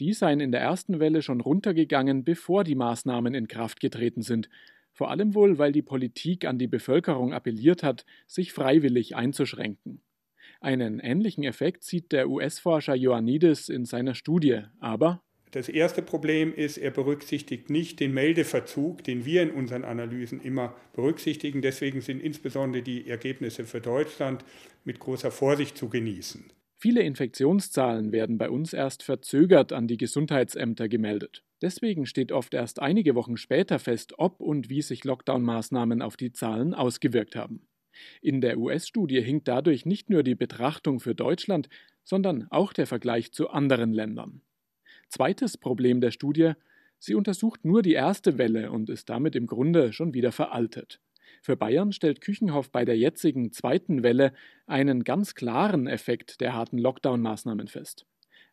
Die 0.00 0.12
seien 0.12 0.40
in 0.40 0.52
der 0.52 0.60
ersten 0.60 1.00
Welle 1.00 1.22
schon 1.22 1.40
runtergegangen, 1.40 2.24
bevor 2.24 2.64
die 2.64 2.74
Maßnahmen 2.74 3.34
in 3.34 3.48
Kraft 3.48 3.80
getreten 3.80 4.22
sind. 4.22 4.48
Vor 4.92 5.10
allem 5.10 5.34
wohl, 5.34 5.58
weil 5.58 5.72
die 5.72 5.82
Politik 5.82 6.44
an 6.44 6.58
die 6.58 6.66
Bevölkerung 6.66 7.32
appelliert 7.32 7.82
hat, 7.82 8.04
sich 8.26 8.52
freiwillig 8.52 9.14
einzuschränken. 9.14 10.02
Einen 10.60 10.98
ähnlichen 10.98 11.44
Effekt 11.44 11.84
sieht 11.84 12.10
der 12.10 12.28
US-Forscher 12.28 12.96
Ioannidis 12.96 13.68
in 13.68 13.84
seiner 13.84 14.14
Studie, 14.14 14.62
aber 14.80 15.22
das 15.52 15.68
erste 15.68 16.02
Problem 16.02 16.54
ist, 16.54 16.76
er 16.76 16.90
berücksichtigt 16.90 17.70
nicht 17.70 18.00
den 18.00 18.12
Meldeverzug, 18.12 19.02
den 19.04 19.24
wir 19.24 19.42
in 19.42 19.50
unseren 19.50 19.84
Analysen 19.84 20.40
immer 20.40 20.74
berücksichtigen. 20.92 21.62
Deswegen 21.62 22.00
sind 22.00 22.22
insbesondere 22.22 22.82
die 22.82 23.08
Ergebnisse 23.08 23.64
für 23.64 23.80
Deutschland 23.80 24.44
mit 24.84 24.98
großer 24.98 25.30
Vorsicht 25.30 25.76
zu 25.78 25.88
genießen. 25.88 26.44
Viele 26.80 27.02
Infektionszahlen 27.02 28.12
werden 28.12 28.38
bei 28.38 28.50
uns 28.50 28.72
erst 28.72 29.02
verzögert 29.02 29.72
an 29.72 29.88
die 29.88 29.96
Gesundheitsämter 29.96 30.88
gemeldet. 30.88 31.42
Deswegen 31.60 32.06
steht 32.06 32.30
oft 32.30 32.54
erst 32.54 32.80
einige 32.80 33.16
Wochen 33.16 33.36
später 33.36 33.80
fest, 33.80 34.14
ob 34.18 34.40
und 34.40 34.70
wie 34.70 34.82
sich 34.82 35.02
Lockdown-Maßnahmen 35.02 36.02
auf 36.02 36.16
die 36.16 36.30
Zahlen 36.30 36.74
ausgewirkt 36.74 37.34
haben. 37.34 37.66
In 38.22 38.40
der 38.40 38.58
US-Studie 38.58 39.20
hinkt 39.20 39.48
dadurch 39.48 39.86
nicht 39.86 40.08
nur 40.08 40.22
die 40.22 40.36
Betrachtung 40.36 41.00
für 41.00 41.16
Deutschland, 41.16 41.68
sondern 42.04 42.46
auch 42.50 42.72
der 42.72 42.86
Vergleich 42.86 43.32
zu 43.32 43.50
anderen 43.50 43.92
Ländern. 43.92 44.42
Zweites 45.08 45.56
Problem 45.56 46.00
der 46.00 46.10
Studie, 46.10 46.52
sie 46.98 47.14
untersucht 47.14 47.64
nur 47.64 47.82
die 47.82 47.94
erste 47.94 48.38
Welle 48.38 48.70
und 48.70 48.90
ist 48.90 49.08
damit 49.08 49.36
im 49.36 49.46
Grunde 49.46 49.92
schon 49.92 50.14
wieder 50.14 50.32
veraltet. 50.32 51.00
Für 51.42 51.56
Bayern 51.56 51.92
stellt 51.92 52.20
Küchenhoff 52.20 52.70
bei 52.70 52.84
der 52.84 52.96
jetzigen 52.96 53.52
zweiten 53.52 54.02
Welle 54.02 54.32
einen 54.66 55.04
ganz 55.04 55.34
klaren 55.34 55.86
Effekt 55.86 56.40
der 56.40 56.54
harten 56.54 56.78
Lockdown-Maßnahmen 56.78 57.68
fest. 57.68 58.06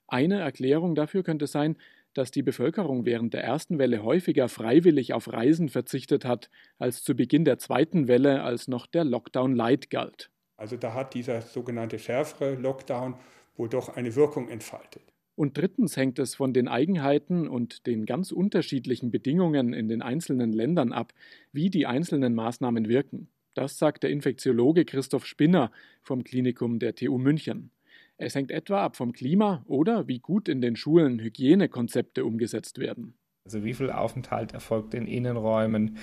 Eine 0.07 0.39
Erklärung 0.39 0.95
dafür 0.95 1.23
könnte 1.23 1.47
sein, 1.47 1.77
dass 2.13 2.31
die 2.31 2.43
Bevölkerung 2.43 3.05
während 3.05 3.33
der 3.33 3.43
ersten 3.43 3.77
Welle 3.77 4.03
häufiger 4.03 4.47
freiwillig 4.47 5.13
auf 5.13 5.31
Reisen 5.33 5.67
verzichtet 5.67 6.23
hat, 6.23 6.49
als 6.77 7.03
zu 7.03 7.15
Beginn 7.15 7.43
der 7.43 7.57
zweiten 7.57 8.07
Welle, 8.07 8.43
als 8.43 8.67
noch 8.67 8.87
der 8.87 9.03
Lockdown 9.03 9.55
Light 9.55 9.89
galt. 9.89 10.29
Also 10.55 10.77
da 10.77 10.93
hat 10.93 11.13
dieser 11.13 11.41
sogenannte 11.41 11.99
schärfere 11.99 12.55
Lockdown 12.55 13.15
wohl 13.57 13.67
doch 13.67 13.89
eine 13.89 14.15
Wirkung 14.15 14.47
entfaltet. 14.47 15.03
Und 15.35 15.57
drittens 15.57 15.97
hängt 15.97 16.17
es 16.17 16.35
von 16.35 16.53
den 16.53 16.67
Eigenheiten 16.67 17.47
und 17.47 17.87
den 17.87 18.05
ganz 18.05 18.31
unterschiedlichen 18.31 19.11
Bedingungen 19.11 19.73
in 19.73 19.89
den 19.89 20.01
einzelnen 20.01 20.53
Ländern 20.53 20.93
ab, 20.93 21.13
wie 21.51 21.69
die 21.69 21.85
einzelnen 21.85 22.33
Maßnahmen 22.33 22.87
wirken. 22.87 23.27
Das 23.53 23.77
sagt 23.77 24.03
der 24.03 24.09
Infektiologe 24.09 24.85
Christoph 24.85 25.25
Spinner 25.25 25.71
vom 26.01 26.23
Klinikum 26.23 26.79
der 26.79 26.95
TU 26.95 27.17
München. 27.17 27.71
Es 28.17 28.35
hängt 28.35 28.51
etwa 28.51 28.83
ab 28.83 28.95
vom 28.95 29.11
Klima 29.11 29.63
oder 29.67 30.07
wie 30.07 30.19
gut 30.19 30.47
in 30.47 30.61
den 30.61 30.77
Schulen 30.77 31.19
Hygienekonzepte 31.19 32.23
umgesetzt 32.23 32.79
werden. 32.79 33.15
Also 33.45 33.63
wie 33.63 33.73
viel 33.73 33.91
Aufenthalt 33.91 34.53
erfolgt 34.53 34.93
in 34.93 35.05
Innenräumen? 35.05 35.97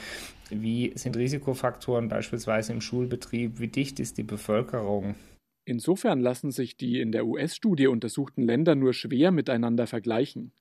Wie 0.51 0.93
sind 0.95 1.17
Risikofaktoren 1.17 2.09
beispielsweise 2.09 2.73
im 2.73 2.81
Schulbetrieb? 2.81 3.59
Wie 3.59 3.69
dicht 3.69 3.99
ist 3.99 4.19
die 4.19 4.23
Bevölkerung? 4.23 5.15
Insofern 5.65 6.21
lassen 6.21 6.51
sich 6.51 6.77
die 6.77 7.01
in 7.01 7.13
der 7.13 7.27
US-Studie 7.27 7.87
untersuchten 7.87 8.43
Länder 8.43 8.75
nur 8.75 8.93
schwer 8.93 9.31
miteinander 9.31 9.87
vergleichen. 9.87 10.53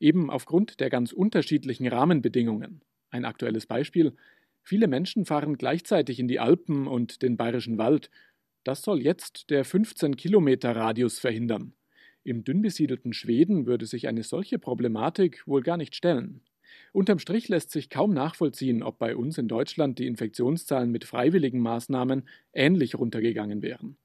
Eben 0.00 0.30
aufgrund 0.30 0.80
der 0.80 0.90
ganz 0.90 1.12
unterschiedlichen 1.12 1.86
Rahmenbedingungen. 1.86 2.80
Ein 3.10 3.24
aktuelles 3.24 3.66
Beispiel. 3.66 4.14
Viele 4.62 4.88
Menschen 4.88 5.24
fahren 5.24 5.56
gleichzeitig 5.56 6.18
in 6.18 6.26
die 6.26 6.40
Alpen 6.40 6.86
und 6.86 7.22
den 7.22 7.36
bayerischen 7.36 7.78
Wald. 7.78 8.10
Das 8.64 8.82
soll 8.82 9.00
jetzt 9.00 9.50
der 9.50 9.64
15 9.64 10.16
Kilometer 10.16 10.74
Radius 10.74 11.18
verhindern. 11.18 11.74
Im 12.24 12.44
dünn 12.44 12.60
besiedelten 12.60 13.12
Schweden 13.12 13.66
würde 13.66 13.86
sich 13.86 14.08
eine 14.08 14.22
solche 14.22 14.58
Problematik 14.58 15.46
wohl 15.46 15.62
gar 15.62 15.76
nicht 15.76 15.94
stellen. 15.94 16.42
Unterm 16.92 17.18
Strich 17.18 17.48
lässt 17.48 17.70
sich 17.70 17.88
kaum 17.88 18.12
nachvollziehen, 18.12 18.82
ob 18.82 18.98
bei 18.98 19.16
uns 19.16 19.38
in 19.38 19.48
Deutschland 19.48 19.98
die 19.98 20.06
Infektionszahlen 20.06 20.90
mit 20.90 21.04
freiwilligen 21.04 21.60
Maßnahmen 21.60 22.28
ähnlich 22.52 22.96
runtergegangen 22.96 23.62
wären. 23.62 23.96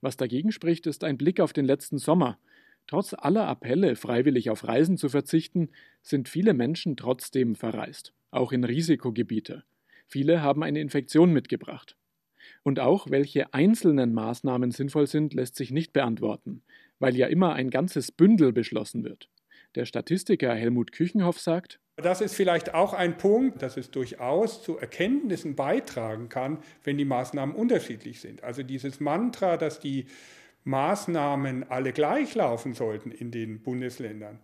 Was 0.00 0.16
dagegen 0.16 0.52
spricht, 0.52 0.86
ist 0.86 1.04
ein 1.04 1.18
Blick 1.18 1.40
auf 1.40 1.52
den 1.52 1.64
letzten 1.64 1.98
Sommer. 1.98 2.38
Trotz 2.86 3.14
aller 3.14 3.46
Appelle, 3.46 3.96
freiwillig 3.96 4.50
auf 4.50 4.66
Reisen 4.66 4.96
zu 4.96 5.08
verzichten, 5.08 5.70
sind 6.02 6.28
viele 6.28 6.54
Menschen 6.54 6.96
trotzdem 6.96 7.54
verreist, 7.54 8.12
auch 8.30 8.52
in 8.52 8.64
Risikogebiete. 8.64 9.64
Viele 10.06 10.42
haben 10.42 10.62
eine 10.62 10.80
Infektion 10.80 11.32
mitgebracht. 11.32 11.96
Und 12.62 12.80
auch 12.80 13.10
welche 13.10 13.54
einzelnen 13.54 14.12
Maßnahmen 14.12 14.70
sinnvoll 14.70 15.06
sind, 15.06 15.34
lässt 15.34 15.56
sich 15.56 15.70
nicht 15.70 15.92
beantworten, 15.92 16.62
weil 16.98 17.16
ja 17.16 17.28
immer 17.28 17.54
ein 17.54 17.70
ganzes 17.70 18.10
Bündel 18.10 18.52
beschlossen 18.52 19.04
wird. 19.04 19.28
Der 19.76 19.84
Statistiker 19.84 20.52
Helmut 20.54 20.90
Küchenhoff 20.90 21.38
sagt, 21.38 21.78
das 22.00 22.20
ist 22.20 22.34
vielleicht 22.34 22.74
auch 22.74 22.92
ein 22.92 23.16
Punkt, 23.16 23.62
dass 23.62 23.76
es 23.76 23.90
durchaus 23.90 24.62
zu 24.62 24.78
Erkenntnissen 24.78 25.56
beitragen 25.56 26.28
kann, 26.28 26.58
wenn 26.84 26.98
die 26.98 27.04
Maßnahmen 27.04 27.54
unterschiedlich 27.54 28.20
sind. 28.20 28.44
Also 28.44 28.62
dieses 28.62 29.00
Mantra, 29.00 29.56
dass 29.56 29.80
die 29.80 30.06
Maßnahmen 30.64 31.70
alle 31.70 31.92
gleich 31.92 32.34
laufen 32.34 32.74
sollten 32.74 33.10
in 33.10 33.30
den 33.30 33.62
Bundesländern, 33.62 34.38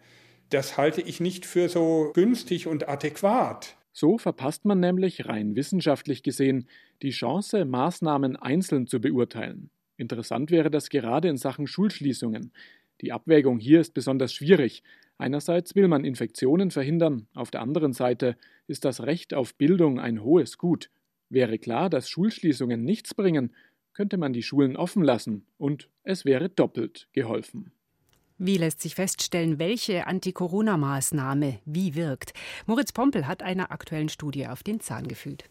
das 0.51 0.77
halte 0.77 1.01
ich 1.01 1.21
nicht 1.21 1.45
für 1.45 1.69
so 1.69 2.13
günstig 2.15 2.67
und 2.67 2.89
adäquat. 2.89 3.77
So 3.93 4.19
verpasst 4.19 4.65
man 4.65 4.79
nämlich 4.79 5.27
rein 5.27 5.57
wissenschaftlich 5.57 6.23
gesehen 6.23 6.69
die 7.03 7.11
Chance, 7.11 7.65
Maßnahmen 7.65 8.37
einzeln 8.37 8.87
zu 8.87 9.01
beurteilen. 9.01 9.71
Interessant 9.97 10.51
wäre 10.51 10.71
das 10.71 10.91
gerade 10.91 11.29
in 11.29 11.37
Sachen 11.37 11.67
Schulschließungen. 11.67 12.53
Die 13.01 13.13
Abwägung 13.13 13.59
hier 13.59 13.81
ist 13.81 13.95
besonders 13.95 14.33
schwierig, 14.33 14.83
Einerseits 15.19 15.75
will 15.75 15.89
man 15.89 16.05
Infektionen 16.05 16.71
verhindern, 16.71 17.27
auf 17.35 17.51
der 17.51 17.63
anderen 17.63 17.93
Seite 17.93 18.37
ist 18.67 18.85
das 18.85 19.03
Recht 19.03 19.33
auf 19.33 19.55
Bildung 19.55 19.99
ein 19.99 20.23
hohes 20.23 20.59
Gut. 20.59 20.91
Wäre 21.31 21.59
klar, 21.59 21.89
dass 21.89 22.09
Schulschließungen 22.09 22.85
nichts 22.85 23.15
bringen, 23.15 23.55
könnte 23.95 24.19
man 24.19 24.35
die 24.35 24.43
Schulen 24.43 24.77
offen 24.77 25.03
lassen 25.03 25.47
und 25.57 25.89
es 26.03 26.25
wäre 26.25 26.51
doppelt 26.51 27.09
geholfen. 27.13 27.73
Wie 28.39 28.59
lässt 28.59 28.83
sich 28.83 28.95
feststellen, 28.95 29.59
welche 29.59 30.07
Anti-Corona-Maßnahme 30.07 31.61
wie 31.65 31.95
wirkt? 31.95 32.35
Moritz 32.67 32.93
Pompel 32.93 33.27
hat 33.27 33.43
einer 33.43 33.71
aktuellen 33.71 34.11
Studie 34.11 34.47
auf 34.47 34.63
den 34.63 34.81
Zahn 34.81 35.09
gefühlt. 35.09 35.45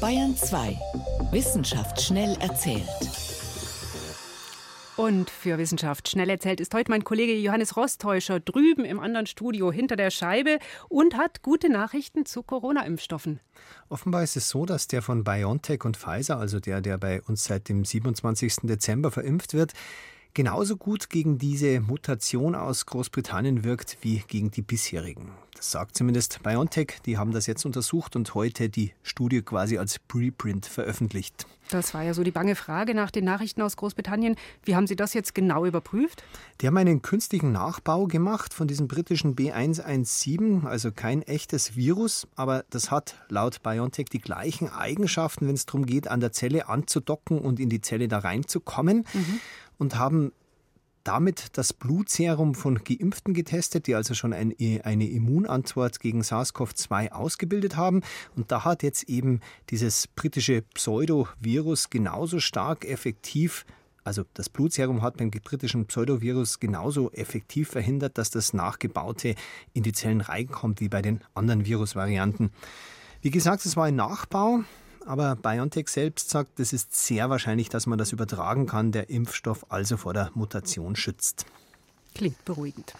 Bayern 0.00 0.34
2. 0.34 0.78
Wissenschaft 1.30 2.00
schnell 2.00 2.34
erzählt. 2.40 2.88
Und 4.98 5.30
für 5.30 5.58
Wissenschaft 5.58 6.08
schnell 6.08 6.28
erzählt 6.28 6.58
ist 6.58 6.74
heute 6.74 6.90
mein 6.90 7.04
Kollege 7.04 7.32
Johannes 7.38 7.76
Rostäuscher 7.76 8.40
drüben 8.40 8.84
im 8.84 8.98
anderen 8.98 9.26
Studio 9.26 9.70
hinter 9.70 9.94
der 9.94 10.10
Scheibe 10.10 10.58
und 10.88 11.16
hat 11.16 11.40
gute 11.42 11.68
Nachrichten 11.68 12.26
zu 12.26 12.42
Corona-Impfstoffen. 12.42 13.38
Offenbar 13.88 14.24
ist 14.24 14.36
es 14.36 14.48
so, 14.48 14.66
dass 14.66 14.88
der 14.88 15.00
von 15.00 15.22
BioNTech 15.22 15.84
und 15.84 15.96
Pfizer, 15.96 16.40
also 16.40 16.58
der, 16.58 16.80
der 16.80 16.98
bei 16.98 17.22
uns 17.22 17.44
seit 17.44 17.68
dem 17.68 17.84
27. 17.84 18.62
Dezember 18.64 19.12
verimpft 19.12 19.54
wird, 19.54 19.72
genauso 20.34 20.76
gut 20.76 21.10
gegen 21.10 21.38
diese 21.38 21.80
Mutation 21.80 22.54
aus 22.54 22.86
Großbritannien 22.86 23.64
wirkt 23.64 23.98
wie 24.02 24.22
gegen 24.26 24.50
die 24.50 24.62
bisherigen. 24.62 25.32
Das 25.58 25.72
sagt 25.72 25.96
zumindest 25.96 26.40
BioNTech. 26.44 26.98
Die 27.04 27.18
haben 27.18 27.32
das 27.32 27.46
jetzt 27.46 27.66
untersucht 27.66 28.14
und 28.14 28.32
heute 28.34 28.68
die 28.68 28.92
Studie 29.02 29.42
quasi 29.42 29.76
als 29.76 29.98
Preprint 29.98 30.66
veröffentlicht. 30.66 31.48
Das 31.68 31.94
war 31.94 32.02
ja 32.04 32.14
so 32.14 32.22
die 32.22 32.30
bange 32.30 32.54
Frage 32.54 32.94
nach 32.94 33.10
den 33.10 33.24
Nachrichten 33.24 33.60
aus 33.60 33.76
Großbritannien. 33.76 34.36
Wie 34.62 34.76
haben 34.76 34.86
Sie 34.86 34.94
das 34.94 35.14
jetzt 35.14 35.34
genau 35.34 35.66
überprüft? 35.66 36.22
Die 36.60 36.68
haben 36.68 36.76
einen 36.76 37.02
künstlichen 37.02 37.50
Nachbau 37.50 38.06
gemacht 38.06 38.54
von 38.54 38.68
diesem 38.68 38.86
britischen 38.86 39.34
B117, 39.34 40.64
also 40.64 40.92
kein 40.92 41.22
echtes 41.22 41.74
Virus, 41.74 42.28
aber 42.36 42.64
das 42.70 42.92
hat 42.92 43.16
laut 43.28 43.60
BioNTech 43.62 44.06
die 44.06 44.20
gleichen 44.20 44.68
Eigenschaften, 44.68 45.48
wenn 45.48 45.56
es 45.56 45.66
darum 45.66 45.84
geht, 45.84 46.06
an 46.06 46.20
der 46.20 46.30
Zelle 46.30 46.68
anzudocken 46.68 47.40
und 47.40 47.58
in 47.58 47.68
die 47.68 47.80
Zelle 47.80 48.06
da 48.06 48.18
reinzukommen. 48.18 49.04
Mhm. 49.12 49.40
Und 49.78 49.96
haben 49.96 50.32
damit 51.08 51.56
das 51.56 51.72
Blutserum 51.72 52.54
von 52.54 52.84
Geimpften 52.84 53.32
getestet, 53.32 53.86
die 53.86 53.94
also 53.94 54.12
schon 54.12 54.34
ein, 54.34 54.54
eine 54.82 55.08
Immunantwort 55.08 56.00
gegen 56.00 56.20
SARS-CoV-2 56.20 57.12
ausgebildet 57.12 57.76
haben. 57.76 58.02
Und 58.36 58.52
da 58.52 58.66
hat 58.66 58.82
jetzt 58.82 59.04
eben 59.04 59.40
dieses 59.70 60.06
britische 60.06 60.60
Pseudovirus 60.74 61.88
genauso 61.88 62.40
stark 62.40 62.84
effektiv 62.84 63.64
Also 64.04 64.24
das 64.34 64.50
Blutserum 64.50 65.00
hat 65.00 65.16
beim 65.16 65.30
britischen 65.30 65.86
Pseudovirus 65.86 66.60
genauso 66.60 67.10
effektiv 67.12 67.70
verhindert, 67.70 68.18
dass 68.18 68.28
das 68.28 68.52
Nachgebaute 68.52 69.34
in 69.72 69.82
die 69.82 69.92
Zellen 69.92 70.20
reinkommt 70.20 70.80
wie 70.80 70.88
bei 70.88 71.00
den 71.00 71.20
anderen 71.34 71.64
Virusvarianten. 71.64 72.50
Wie 73.22 73.30
gesagt, 73.30 73.64
es 73.64 73.76
war 73.76 73.86
ein 73.86 73.96
Nachbau, 73.96 74.60
aber 75.08 75.36
BioNTech 75.36 75.88
selbst 75.88 76.30
sagt, 76.30 76.60
es 76.60 76.72
ist 76.72 76.94
sehr 76.94 77.30
wahrscheinlich, 77.30 77.68
dass 77.68 77.86
man 77.86 77.98
das 77.98 78.12
übertragen 78.12 78.66
kann, 78.66 78.92
der 78.92 79.10
Impfstoff 79.10 79.66
also 79.70 79.96
vor 79.96 80.12
der 80.12 80.30
Mutation 80.34 80.96
schützt. 80.96 81.46
Klingt 82.14 82.44
beruhigend. 82.44 82.94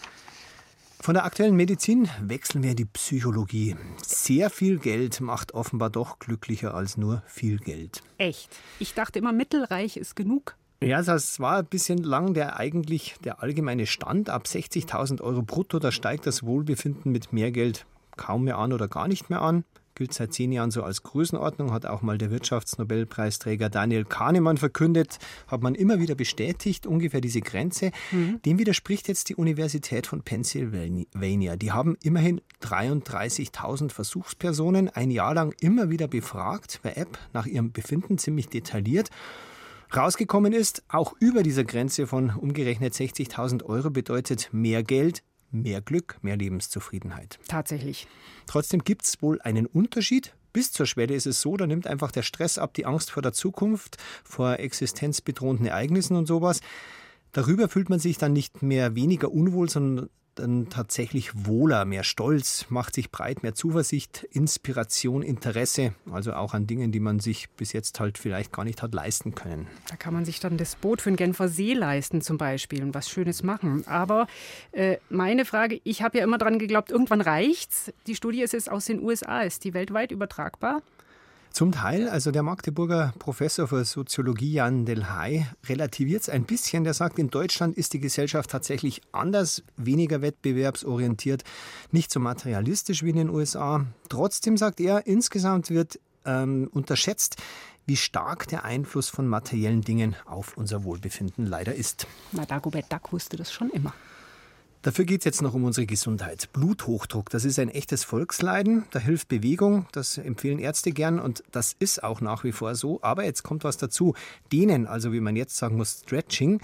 Von 1.00 1.14
der 1.14 1.24
aktuellen 1.24 1.54
Medizin 1.54 2.08
wechseln 2.20 2.62
wir 2.62 2.70
in 2.70 2.76
die 2.76 2.84
Psychologie. 2.84 3.76
Sehr 4.02 4.50
viel 4.50 4.78
Geld 4.78 5.20
macht 5.20 5.54
offenbar 5.54 5.90
doch 5.90 6.18
glücklicher 6.18 6.74
als 6.74 6.96
nur 6.96 7.22
viel 7.26 7.58
Geld. 7.58 8.02
Echt? 8.16 8.48
Ich 8.78 8.94
dachte 8.94 9.20
immer, 9.20 9.32
mittelreich 9.32 9.96
ist 9.96 10.16
genug. 10.16 10.56
Ja, 10.82 11.02
das 11.02 11.40
war 11.40 11.58
ein 11.58 11.66
bisschen 11.66 11.98
lang 11.98 12.34
der 12.34 12.58
eigentlich 12.58 13.16
der 13.24 13.42
allgemeine 13.42 13.86
Stand. 13.86 14.30
Ab 14.30 14.44
60.000 14.46 15.20
Euro 15.20 15.42
brutto, 15.42 15.78
da 15.78 15.92
steigt 15.92 16.26
das 16.26 16.42
Wohlbefinden 16.42 17.12
mit 17.12 17.32
mehr 17.32 17.52
Geld 17.52 17.86
kaum 18.16 18.44
mehr 18.44 18.58
an 18.58 18.72
oder 18.72 18.88
gar 18.88 19.08
nicht 19.08 19.30
mehr 19.30 19.40
an 19.40 19.64
gilt 19.98 20.14
seit 20.14 20.32
zehn 20.32 20.52
Jahren 20.52 20.70
so 20.70 20.82
als 20.82 21.02
Größenordnung, 21.02 21.72
hat 21.72 21.84
auch 21.84 22.02
mal 22.02 22.16
der 22.16 22.30
Wirtschaftsnobelpreisträger 22.30 23.68
Daniel 23.68 24.04
Kahnemann 24.04 24.56
verkündet, 24.56 25.18
hat 25.48 25.62
man 25.62 25.74
immer 25.74 25.98
wieder 25.98 26.14
bestätigt, 26.14 26.86
ungefähr 26.86 27.20
diese 27.20 27.40
Grenze. 27.40 27.90
Mhm. 28.12 28.40
Dem 28.42 28.58
widerspricht 28.58 29.08
jetzt 29.08 29.28
die 29.28 29.34
Universität 29.34 30.06
von 30.06 30.22
Pennsylvania. 30.22 31.56
Die 31.56 31.72
haben 31.72 31.96
immerhin 32.02 32.40
33.000 32.62 33.90
Versuchspersonen 33.90 34.88
ein 34.88 35.10
Jahr 35.10 35.34
lang 35.34 35.52
immer 35.60 35.90
wieder 35.90 36.06
befragt, 36.06 36.80
per 36.82 36.96
App, 36.96 37.18
nach 37.32 37.46
ihrem 37.46 37.72
Befinden 37.72 38.18
ziemlich 38.18 38.48
detailliert. 38.48 39.10
Rausgekommen 39.94 40.52
ist, 40.52 40.84
auch 40.88 41.14
über 41.18 41.42
dieser 41.42 41.64
Grenze 41.64 42.06
von 42.06 42.30
umgerechnet 42.30 42.94
60.000 42.94 43.64
Euro 43.64 43.90
bedeutet 43.90 44.50
mehr 44.52 44.82
Geld, 44.82 45.22
mehr 45.50 45.80
Glück, 45.80 46.18
mehr 46.22 46.36
Lebenszufriedenheit. 46.36 47.38
Tatsächlich. 47.48 48.06
Trotzdem 48.46 48.84
gibt 48.84 49.04
es 49.04 49.22
wohl 49.22 49.40
einen 49.42 49.66
Unterschied. 49.66 50.34
Bis 50.52 50.72
zur 50.72 50.86
Schwelle 50.86 51.14
ist 51.14 51.26
es 51.26 51.40
so, 51.40 51.56
da 51.56 51.66
nimmt 51.66 51.86
einfach 51.86 52.10
der 52.10 52.22
Stress 52.22 52.58
ab, 52.58 52.74
die 52.74 52.86
Angst 52.86 53.10
vor 53.10 53.22
der 53.22 53.32
Zukunft, 53.32 53.96
vor 54.24 54.58
existenzbedrohenden 54.58 55.66
Ereignissen 55.66 56.16
und 56.16 56.26
sowas. 56.26 56.60
Darüber 57.32 57.68
fühlt 57.68 57.90
man 57.90 57.98
sich 57.98 58.18
dann 58.18 58.32
nicht 58.32 58.62
mehr 58.62 58.94
weniger 58.94 59.30
unwohl, 59.30 59.68
sondern 59.68 60.08
dann 60.38 60.68
tatsächlich 60.68 61.46
wohler, 61.46 61.84
mehr 61.84 62.04
Stolz, 62.04 62.66
macht 62.68 62.94
sich 62.94 63.10
breit, 63.10 63.42
mehr 63.42 63.54
Zuversicht, 63.54 64.24
Inspiration, 64.30 65.22
Interesse, 65.22 65.94
also 66.10 66.32
auch 66.32 66.54
an 66.54 66.66
Dingen, 66.66 66.92
die 66.92 67.00
man 67.00 67.20
sich 67.20 67.50
bis 67.50 67.72
jetzt 67.72 68.00
halt 68.00 68.18
vielleicht 68.18 68.52
gar 68.52 68.64
nicht 68.64 68.82
hat 68.82 68.94
leisten 68.94 69.34
können. 69.34 69.66
Da 69.88 69.96
kann 69.96 70.14
man 70.14 70.24
sich 70.24 70.40
dann 70.40 70.56
das 70.56 70.76
Boot 70.76 71.02
für 71.02 71.10
den 71.10 71.16
Genfer 71.16 71.48
See 71.48 71.74
leisten 71.74 72.20
zum 72.20 72.38
Beispiel 72.38 72.82
und 72.82 72.94
was 72.94 73.08
Schönes 73.10 73.42
machen. 73.42 73.86
Aber 73.86 74.26
äh, 74.72 74.98
meine 75.08 75.44
Frage, 75.44 75.80
ich 75.84 76.02
habe 76.02 76.18
ja 76.18 76.24
immer 76.24 76.38
daran 76.38 76.58
geglaubt, 76.58 76.90
irgendwann 76.90 77.20
reicht's. 77.20 77.92
Die 78.06 78.14
Studie 78.14 78.42
ist 78.42 78.52
jetzt 78.52 78.70
aus 78.70 78.86
den 78.86 79.02
USA. 79.02 79.42
Ist 79.42 79.64
die 79.64 79.74
weltweit 79.74 80.12
übertragbar? 80.12 80.82
Zum 81.58 81.72
Teil, 81.72 82.08
also 82.08 82.30
der 82.30 82.44
Magdeburger 82.44 83.12
Professor 83.18 83.66
für 83.66 83.84
Soziologie 83.84 84.52
Jan 84.52 84.84
Delhay 84.84 85.44
relativiert 85.66 86.22
es 86.22 86.28
ein 86.28 86.44
bisschen. 86.44 86.84
Der 86.84 86.94
sagt, 86.94 87.18
in 87.18 87.30
Deutschland 87.30 87.76
ist 87.76 87.94
die 87.94 87.98
Gesellschaft 87.98 88.48
tatsächlich 88.50 89.02
anders, 89.10 89.64
weniger 89.76 90.22
wettbewerbsorientiert, 90.22 91.42
nicht 91.90 92.12
so 92.12 92.20
materialistisch 92.20 93.02
wie 93.02 93.10
in 93.10 93.16
den 93.16 93.28
USA. 93.28 93.84
Trotzdem 94.08 94.56
sagt 94.56 94.78
er, 94.78 95.08
insgesamt 95.08 95.70
wird 95.70 95.98
ähm, 96.24 96.70
unterschätzt, 96.72 97.38
wie 97.86 97.96
stark 97.96 98.46
der 98.46 98.64
Einfluss 98.64 99.08
von 99.08 99.26
materiellen 99.26 99.80
Dingen 99.80 100.14
auf 100.26 100.56
unser 100.56 100.84
Wohlbefinden 100.84 101.44
leider 101.44 101.74
ist. 101.74 102.06
Na, 102.30 102.46
Dagobert 102.46 102.92
Duck 102.92 103.12
wusste 103.12 103.36
das 103.36 103.52
schon 103.52 103.70
immer. 103.70 103.94
Dafür 104.88 105.04
geht 105.04 105.20
es 105.20 105.26
jetzt 105.26 105.42
noch 105.42 105.52
um 105.52 105.64
unsere 105.64 105.84
Gesundheit. 105.84 106.48
Bluthochdruck, 106.54 107.28
das 107.28 107.44
ist 107.44 107.58
ein 107.58 107.68
echtes 107.68 108.04
Volksleiden. 108.04 108.86
Da 108.90 108.98
hilft 108.98 109.28
Bewegung, 109.28 109.84
das 109.92 110.16
empfehlen 110.16 110.58
Ärzte 110.58 110.92
gern 110.92 111.18
und 111.18 111.44
das 111.52 111.76
ist 111.78 112.02
auch 112.02 112.22
nach 112.22 112.42
wie 112.42 112.52
vor 112.52 112.74
so. 112.74 112.98
Aber 113.02 113.22
jetzt 113.24 113.42
kommt 113.42 113.64
was 113.64 113.76
dazu. 113.76 114.14
Dehnen, 114.50 114.86
also 114.86 115.12
wie 115.12 115.20
man 115.20 115.36
jetzt 115.36 115.58
sagen 115.58 115.76
muss, 115.76 116.00
Stretching, 116.04 116.62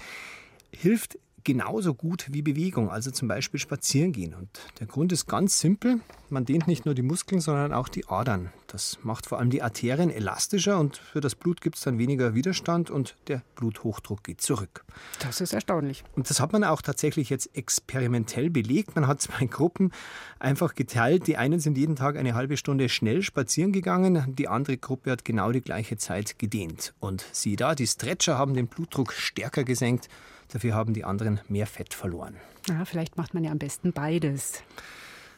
hilft 0.71 1.19
genauso 1.45 1.93
gut 1.93 2.25
wie 2.31 2.41
Bewegung, 2.41 2.89
also 2.89 3.11
zum 3.11 3.29
Beispiel 3.29 3.59
spazieren 3.59 4.11
gehen. 4.11 4.33
Und 4.33 4.49
der 4.81 4.87
Grund 4.87 5.13
ist 5.13 5.27
ganz 5.27 5.59
simpel. 5.59 6.01
Man 6.29 6.43
dehnt 6.43 6.67
nicht 6.67 6.85
nur 6.85 6.95
die 6.95 7.03
Muskeln, 7.03 7.39
sondern 7.39 7.71
auch 7.71 7.87
die 7.87 8.07
Adern. 8.07 8.51
Das 8.67 8.97
macht 9.03 9.27
vor 9.27 9.39
allem 9.39 9.51
die 9.51 9.61
Arterien 9.61 10.09
elastischer 10.09 10.79
und 10.79 10.97
für 10.97 11.21
das 11.21 11.35
Blut 11.35 11.61
gibt 11.61 11.77
es 11.77 11.83
dann 11.83 11.97
weniger 11.97 12.33
Widerstand 12.33 12.89
und 12.89 13.15
der 13.27 13.43
Bluthochdruck 13.55 14.23
geht 14.23 14.41
zurück. 14.41 14.83
Das 15.19 15.39
ist 15.39 15.53
erstaunlich. 15.53 16.03
Und 16.15 16.29
das 16.29 16.39
hat 16.39 16.51
man 16.51 16.63
auch 16.63 16.81
tatsächlich 16.81 17.29
jetzt 17.29 17.55
experimentell 17.55 18.49
belegt. 18.49 18.95
Man 18.95 19.07
hat 19.07 19.21
zwei 19.21 19.45
Gruppen 19.45 19.91
einfach 20.39 20.73
geteilt. 20.73 21.27
Die 21.27 21.37
einen 21.37 21.59
sind 21.59 21.77
jeden 21.77 21.95
Tag 21.95 22.17
eine 22.17 22.33
halbe 22.33 22.57
Stunde 22.57 22.89
schnell 22.89 23.21
spazieren 23.21 23.71
gegangen, 23.71 24.35
die 24.35 24.47
andere 24.47 24.77
Gruppe 24.77 25.11
hat 25.11 25.23
genau 25.23 25.51
die 25.51 25.61
gleiche 25.61 25.97
Zeit 25.97 26.39
gedehnt. 26.39 26.95
Und 26.99 27.23
siehe 27.31 27.55
da, 27.55 27.75
die 27.75 27.87
Stretcher 27.87 28.37
haben 28.37 28.55
den 28.55 28.67
Blutdruck 28.67 29.13
stärker 29.13 29.63
gesenkt 29.63 30.09
Dafür 30.49 30.73
haben 30.73 30.93
die 30.93 31.03
anderen 31.03 31.39
mehr 31.47 31.67
Fett 31.67 31.93
verloren. 31.93 32.35
Ja, 32.67 32.85
vielleicht 32.85 33.17
macht 33.17 33.33
man 33.33 33.43
ja 33.43 33.51
am 33.51 33.59
besten 33.59 33.93
beides. 33.93 34.63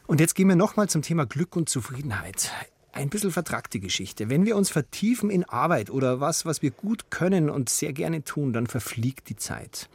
Und 0.06 0.20
jetzt 0.20 0.34
gehen 0.34 0.48
wir 0.48 0.56
nochmal 0.56 0.88
zum 0.88 1.02
Thema 1.02 1.26
Glück 1.26 1.56
und 1.56 1.68
Zufriedenheit. 1.68 2.50
Ein 2.92 3.10
bisschen 3.10 3.30
vertragte 3.30 3.78
Geschichte. 3.78 4.30
Wenn 4.30 4.46
wir 4.46 4.56
uns 4.56 4.70
vertiefen 4.70 5.30
in 5.30 5.44
Arbeit 5.44 5.90
oder 5.90 6.20
was, 6.20 6.46
was 6.46 6.62
wir 6.62 6.70
gut 6.70 7.10
können 7.10 7.50
und 7.50 7.68
sehr 7.68 7.92
gerne 7.92 8.24
tun, 8.24 8.52
dann 8.52 8.66
verfliegt 8.66 9.28
die 9.28 9.36
Zeit. 9.36 9.88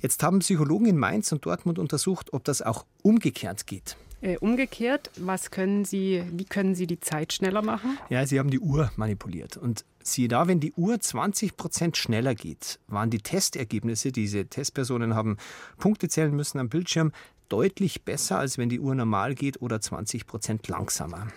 Jetzt 0.00 0.22
haben 0.22 0.38
Psychologen 0.38 0.86
in 0.86 0.96
Mainz 0.96 1.32
und 1.32 1.44
Dortmund 1.44 1.78
untersucht, 1.78 2.32
ob 2.32 2.44
das 2.44 2.62
auch 2.62 2.86
umgekehrt 3.02 3.66
geht. 3.66 3.96
Äh, 4.22 4.36
umgekehrt, 4.36 5.10
was 5.16 5.50
können 5.50 5.84
Sie, 5.84 6.22
wie 6.32 6.44
können 6.44 6.74
Sie 6.74 6.86
die 6.86 7.00
Zeit 7.00 7.32
schneller 7.32 7.62
machen? 7.62 7.98
Ja, 8.10 8.26
Sie 8.26 8.38
haben 8.38 8.50
die 8.50 8.60
Uhr 8.60 8.90
manipuliert. 8.96 9.56
Und 9.56 9.84
siehe 10.02 10.28
da, 10.28 10.46
wenn 10.46 10.60
die 10.60 10.72
Uhr 10.74 11.00
20 11.00 11.56
Prozent 11.56 11.96
schneller 11.96 12.34
geht, 12.34 12.78
waren 12.86 13.08
die 13.08 13.20
Testergebnisse, 13.20 14.12
diese 14.12 14.46
Testpersonen 14.46 15.14
haben 15.14 15.38
Punkte 15.78 16.08
zählen 16.08 16.34
müssen 16.34 16.58
am 16.58 16.68
Bildschirm, 16.68 17.12
deutlich 17.48 18.02
besser, 18.04 18.38
als 18.38 18.58
wenn 18.58 18.68
die 18.68 18.80
Uhr 18.80 18.94
normal 18.94 19.34
geht 19.34 19.62
oder 19.62 19.80
20 19.80 20.26
Prozent 20.26 20.68
langsamer. 20.68 21.28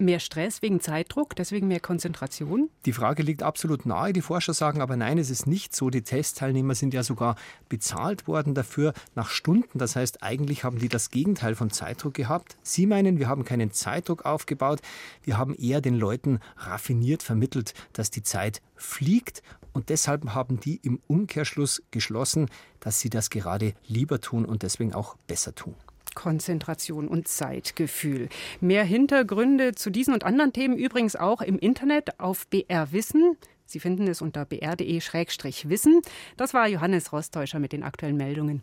Mehr 0.00 0.18
Stress 0.18 0.62
wegen 0.62 0.80
Zeitdruck, 0.80 1.36
deswegen 1.36 1.68
mehr 1.68 1.78
Konzentration? 1.78 2.70
Die 2.86 2.94
Frage 2.94 3.22
liegt 3.22 3.42
absolut 3.42 3.84
nahe. 3.84 4.14
Die 4.14 4.22
Forscher 4.22 4.54
sagen 4.54 4.80
aber 4.80 4.96
nein, 4.96 5.18
es 5.18 5.28
ist 5.28 5.46
nicht 5.46 5.76
so. 5.76 5.90
Die 5.90 6.00
Testteilnehmer 6.00 6.74
sind 6.74 6.94
ja 6.94 7.02
sogar 7.02 7.36
bezahlt 7.68 8.26
worden 8.26 8.54
dafür 8.54 8.94
nach 9.14 9.28
Stunden. 9.28 9.78
Das 9.78 9.96
heißt, 9.96 10.22
eigentlich 10.22 10.64
haben 10.64 10.78
die 10.78 10.88
das 10.88 11.10
Gegenteil 11.10 11.54
von 11.54 11.68
Zeitdruck 11.68 12.14
gehabt. 12.14 12.56
Sie 12.62 12.86
meinen, 12.86 13.18
wir 13.18 13.28
haben 13.28 13.44
keinen 13.44 13.72
Zeitdruck 13.72 14.24
aufgebaut. 14.24 14.80
Wir 15.22 15.36
haben 15.36 15.54
eher 15.54 15.82
den 15.82 15.96
Leuten 15.96 16.40
raffiniert 16.56 17.22
vermittelt, 17.22 17.74
dass 17.92 18.10
die 18.10 18.22
Zeit 18.22 18.62
fliegt. 18.76 19.42
Und 19.74 19.90
deshalb 19.90 20.30
haben 20.30 20.60
die 20.60 20.76
im 20.76 21.02
Umkehrschluss 21.08 21.82
geschlossen, 21.90 22.48
dass 22.80 23.00
sie 23.00 23.10
das 23.10 23.28
gerade 23.28 23.74
lieber 23.86 24.18
tun 24.22 24.46
und 24.46 24.62
deswegen 24.62 24.94
auch 24.94 25.16
besser 25.26 25.54
tun. 25.54 25.74
Konzentration 26.14 27.08
und 27.08 27.28
Zeitgefühl. 27.28 28.28
Mehr 28.60 28.84
Hintergründe 28.84 29.74
zu 29.74 29.90
diesen 29.90 30.14
und 30.14 30.24
anderen 30.24 30.52
Themen 30.52 30.76
übrigens 30.76 31.16
auch 31.16 31.40
im 31.40 31.58
Internet 31.58 32.20
auf 32.20 32.46
BR 32.48 32.92
Wissen. 32.92 33.36
Sie 33.64 33.80
finden 33.80 34.08
es 34.08 34.20
unter 34.20 34.44
br.de-wissen. 34.44 36.00
Das 36.36 36.54
war 36.54 36.66
Johannes 36.66 37.12
Rostäuscher 37.12 37.60
mit 37.60 37.72
den 37.72 37.84
aktuellen 37.84 38.16
Meldungen. 38.16 38.62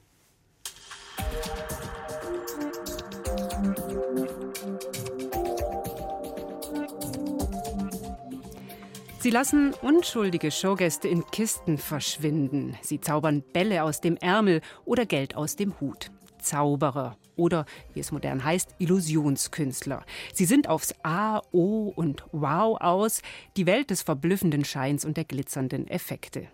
Sie 9.20 9.32
lassen 9.32 9.74
unschuldige 9.82 10.52
Showgäste 10.52 11.08
in 11.08 11.26
Kisten 11.26 11.78
verschwinden. 11.78 12.78
Sie 12.82 13.02
zaubern 13.02 13.42
Bälle 13.42 13.84
aus 13.84 14.00
dem 14.00 14.16
Ärmel 14.18 14.62
oder 14.86 15.06
Geld 15.06 15.36
aus 15.36 15.56
dem 15.56 15.80
Hut. 15.80 16.12
Zauberer 16.40 17.18
oder, 17.38 17.66
wie 17.94 18.00
es 18.00 18.12
modern 18.12 18.44
heißt, 18.44 18.76
Illusionskünstler. 18.80 20.06
Sie 20.34 20.46
sind 20.46 20.68
aufs 20.68 20.94
A, 21.04 21.42
O 21.52 21.92
und 21.96 22.24
Wow 22.32 22.80
aus, 22.82 23.22
die 23.56 23.66
Welt 23.66 23.90
des 23.90 24.02
verblüffenden 24.02 24.66
Scheins 24.66 25.06
und 25.06 25.18
der 25.18 25.26
glitzernden 25.26 25.88
Effekte. 25.88 26.48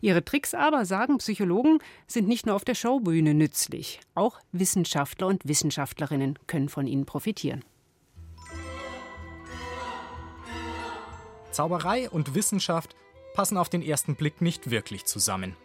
Ihre 0.00 0.24
Tricks 0.24 0.54
aber, 0.54 0.84
sagen 0.84 1.18
Psychologen, 1.18 1.78
sind 2.06 2.28
nicht 2.28 2.46
nur 2.46 2.56
auf 2.56 2.64
der 2.64 2.74
Showbühne 2.74 3.34
nützlich. 3.34 4.00
Auch 4.14 4.40
Wissenschaftler 4.52 5.26
und 5.26 5.46
Wissenschaftlerinnen 5.46 6.38
können 6.46 6.68
von 6.68 6.86
ihnen 6.86 7.06
profitieren. 7.06 7.64
Zauberei 11.50 12.08
und 12.08 12.34
Wissenschaft 12.34 12.94
passen 13.34 13.56
auf 13.56 13.68
den 13.68 13.82
ersten 13.82 14.14
Blick 14.14 14.40
nicht 14.40 14.70
wirklich 14.70 15.04
zusammen. 15.04 15.56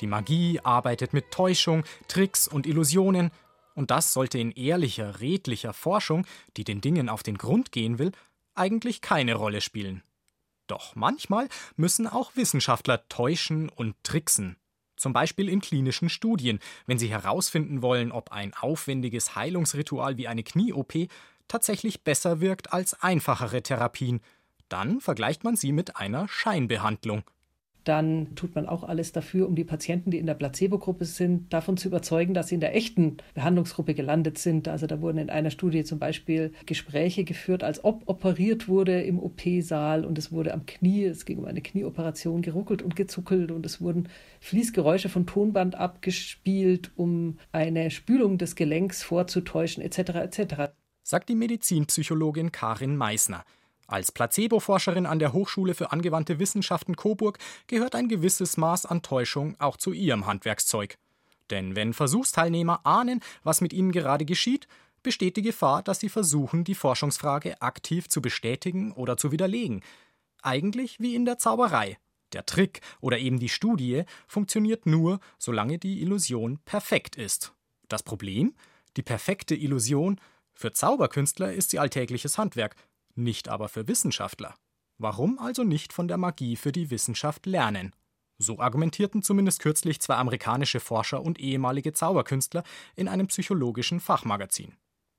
Die 0.00 0.06
Magie 0.06 0.60
arbeitet 0.62 1.12
mit 1.12 1.30
Täuschung, 1.30 1.84
Tricks 2.08 2.48
und 2.48 2.66
Illusionen, 2.66 3.30
und 3.74 3.90
das 3.90 4.12
sollte 4.12 4.38
in 4.38 4.50
ehrlicher, 4.50 5.20
redlicher 5.20 5.72
Forschung, 5.72 6.26
die 6.56 6.64
den 6.64 6.80
Dingen 6.80 7.08
auf 7.08 7.22
den 7.22 7.38
Grund 7.38 7.72
gehen 7.72 7.98
will, 7.98 8.12
eigentlich 8.54 9.00
keine 9.00 9.34
Rolle 9.34 9.60
spielen. 9.60 10.02
Doch 10.66 10.94
manchmal 10.94 11.48
müssen 11.76 12.06
auch 12.06 12.36
Wissenschaftler 12.36 13.08
täuschen 13.08 13.68
und 13.68 13.94
tricksen. 14.04 14.56
Zum 14.96 15.12
Beispiel 15.12 15.48
in 15.48 15.60
klinischen 15.60 16.08
Studien, 16.08 16.60
wenn 16.86 16.98
sie 16.98 17.08
herausfinden 17.08 17.82
wollen, 17.82 18.12
ob 18.12 18.30
ein 18.30 18.54
aufwendiges 18.54 19.34
Heilungsritual 19.34 20.16
wie 20.16 20.28
eine 20.28 20.44
Knie-OP 20.44 21.08
tatsächlich 21.48 22.04
besser 22.04 22.40
wirkt 22.40 22.72
als 22.72 22.94
einfachere 23.02 23.62
Therapien. 23.62 24.20
Dann 24.68 25.00
vergleicht 25.00 25.44
man 25.44 25.56
sie 25.56 25.72
mit 25.72 25.96
einer 25.96 26.28
Scheinbehandlung 26.28 27.24
dann 27.84 28.34
tut 28.34 28.54
man 28.54 28.66
auch 28.66 28.84
alles 28.84 29.12
dafür, 29.12 29.48
um 29.48 29.54
die 29.54 29.64
Patienten, 29.64 30.10
die 30.10 30.18
in 30.18 30.26
der 30.26 30.34
Placebo-Gruppe 30.34 31.04
sind, 31.04 31.52
davon 31.52 31.76
zu 31.76 31.88
überzeugen, 31.88 32.34
dass 32.34 32.48
sie 32.48 32.54
in 32.54 32.60
der 32.60 32.76
echten 32.76 33.16
Behandlungsgruppe 33.34 33.94
gelandet 33.94 34.38
sind. 34.38 34.68
Also 34.68 34.86
da 34.86 35.00
wurden 35.00 35.18
in 35.18 35.30
einer 35.30 35.50
Studie 35.50 35.84
zum 35.84 35.98
Beispiel 35.98 36.52
Gespräche 36.66 37.24
geführt, 37.24 37.64
als 37.64 37.84
ob 37.84 38.02
operiert 38.06 38.68
wurde 38.68 39.02
im 39.02 39.18
OP-Saal 39.18 40.04
und 40.04 40.18
es 40.18 40.32
wurde 40.32 40.54
am 40.54 40.66
Knie, 40.66 41.04
es 41.04 41.24
ging 41.24 41.38
um 41.38 41.44
eine 41.44 41.60
Knieoperation, 41.60 42.42
geruckelt 42.42 42.82
und 42.82 42.96
gezuckelt 42.96 43.50
und 43.50 43.66
es 43.66 43.80
wurden 43.80 44.08
Fließgeräusche 44.40 45.08
von 45.08 45.26
Tonband 45.26 45.74
abgespielt, 45.74 46.92
um 46.96 47.38
eine 47.50 47.90
Spülung 47.90 48.38
des 48.38 48.54
Gelenks 48.54 49.02
vorzutäuschen, 49.02 49.82
etc. 49.82 49.98
etc. 49.98 50.54
Sagt 51.02 51.28
die 51.28 51.34
Medizinpsychologin 51.34 52.52
Karin 52.52 52.96
Meissner. 52.96 53.44
Als 53.86 54.12
Placebo-Forscherin 54.12 55.06
an 55.06 55.18
der 55.18 55.32
Hochschule 55.32 55.74
für 55.74 55.92
angewandte 55.92 56.38
Wissenschaften 56.38 56.96
Coburg 56.96 57.38
gehört 57.66 57.94
ein 57.94 58.08
gewisses 58.08 58.56
Maß 58.56 58.86
an 58.86 59.02
Täuschung 59.02 59.56
auch 59.58 59.76
zu 59.76 59.92
ihrem 59.92 60.26
Handwerkszeug. 60.26 60.98
Denn 61.50 61.76
wenn 61.76 61.92
Versuchsteilnehmer 61.92 62.80
ahnen, 62.84 63.20
was 63.42 63.60
mit 63.60 63.72
ihnen 63.72 63.92
gerade 63.92 64.24
geschieht, 64.24 64.68
besteht 65.02 65.36
die 65.36 65.42
Gefahr, 65.42 65.82
dass 65.82 66.00
sie 66.00 66.08
versuchen, 66.08 66.64
die 66.64 66.74
Forschungsfrage 66.74 67.60
aktiv 67.60 68.08
zu 68.08 68.22
bestätigen 68.22 68.92
oder 68.92 69.16
zu 69.16 69.32
widerlegen. 69.32 69.82
Eigentlich 70.42 71.00
wie 71.00 71.14
in 71.14 71.24
der 71.24 71.38
Zauberei. 71.38 71.98
Der 72.32 72.46
Trick 72.46 72.80
oder 73.00 73.18
eben 73.18 73.38
die 73.38 73.48
Studie 73.48 74.04
funktioniert 74.26 74.86
nur, 74.86 75.20
solange 75.38 75.78
die 75.78 76.00
Illusion 76.00 76.60
perfekt 76.64 77.16
ist. 77.16 77.52
Das 77.88 78.02
Problem? 78.02 78.54
Die 78.96 79.02
perfekte 79.02 79.54
Illusion. 79.54 80.20
Für 80.54 80.72
Zauberkünstler 80.72 81.52
ist 81.52 81.70
sie 81.70 81.78
alltägliches 81.78 82.38
Handwerk 82.38 82.76
nicht 83.14 83.48
aber 83.48 83.68
für 83.68 83.88
Wissenschaftler. 83.88 84.54
Warum 84.98 85.38
also 85.38 85.64
nicht 85.64 85.92
von 85.92 86.08
der 86.08 86.16
Magie 86.16 86.56
für 86.56 86.72
die 86.72 86.90
Wissenschaft 86.90 87.46
lernen? 87.46 87.94
So 88.38 88.58
argumentierten 88.58 89.22
zumindest 89.22 89.60
kürzlich 89.60 90.00
zwei 90.00 90.16
amerikanische 90.16 90.80
Forscher 90.80 91.22
und 91.22 91.38
ehemalige 91.38 91.92
Zauberkünstler 91.92 92.64
in 92.96 93.08
einem 93.08 93.28
psychologischen 93.28 94.00
Fachmagazin. 94.00 94.74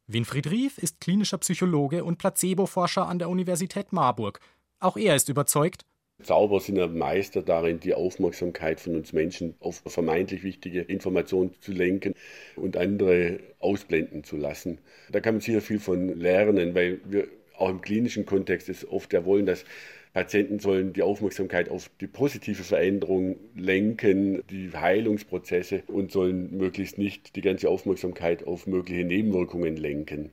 Winfried 0.08 0.51
Rief 0.51 0.77
ist 0.77 0.99
klinischer 0.99 1.38
Psychologe 1.38 2.03
und 2.03 2.17
Placebo-Forscher 2.17 3.08
an 3.08 3.19
der 3.19 3.29
Universität 3.29 3.93
Marburg. 3.93 4.41
Auch 4.79 4.97
er 4.97 5.15
ist 5.15 5.29
überzeugt, 5.29 5.86
Zauber 6.21 6.60
sind 6.60 6.77
ja 6.77 6.88
Meister 6.88 7.41
darin, 7.41 7.79
die 7.79 7.93
Aufmerksamkeit 7.93 8.79
von 8.79 8.95
uns 8.95 9.13
Menschen 9.13 9.56
auf 9.60 9.82
vermeintlich 9.86 10.43
wichtige 10.43 10.82
Informationen 10.82 11.53
zu 11.60 11.71
lenken 11.71 12.13
und 12.56 12.77
andere 12.77 13.39
ausblenden 13.60 14.23
zu 14.23 14.38
lassen. 14.38 14.77
Da 15.12 15.19
kann 15.19 15.36
man 15.36 15.41
sicher 15.41 15.62
viel 15.62 15.79
von 15.79 16.19
lernen, 16.19 16.75
weil 16.75 17.01
wir 17.06 17.27
auch 17.63 17.69
im 17.69 17.82
klinischen 17.82 18.26
Kontext 18.26 18.69
ist 18.69 18.86
oft 18.86 19.12
der 19.12 19.26
Wollen, 19.26 19.45
dass 19.45 19.65
Patienten 20.13 20.60
sollen 20.60 20.93
die 20.93 21.02
Aufmerksamkeit 21.02 21.69
auf 21.69 21.89
die 21.99 22.08
positive 22.08 22.63
Veränderung 22.63 23.38
lenken, 23.56 24.43
die 24.49 24.71
Heilungsprozesse 24.71 25.84
und 25.88 26.12
sollen 26.12 26.56
möglichst 26.56 26.99
nicht 26.99 27.36
die 27.36 27.41
ganze 27.41 27.69
Aufmerksamkeit 27.69 28.45
auf 28.45 28.67
mögliche 28.67 29.06
Nebenwirkungen 29.06 29.76
lenken. 29.76 30.32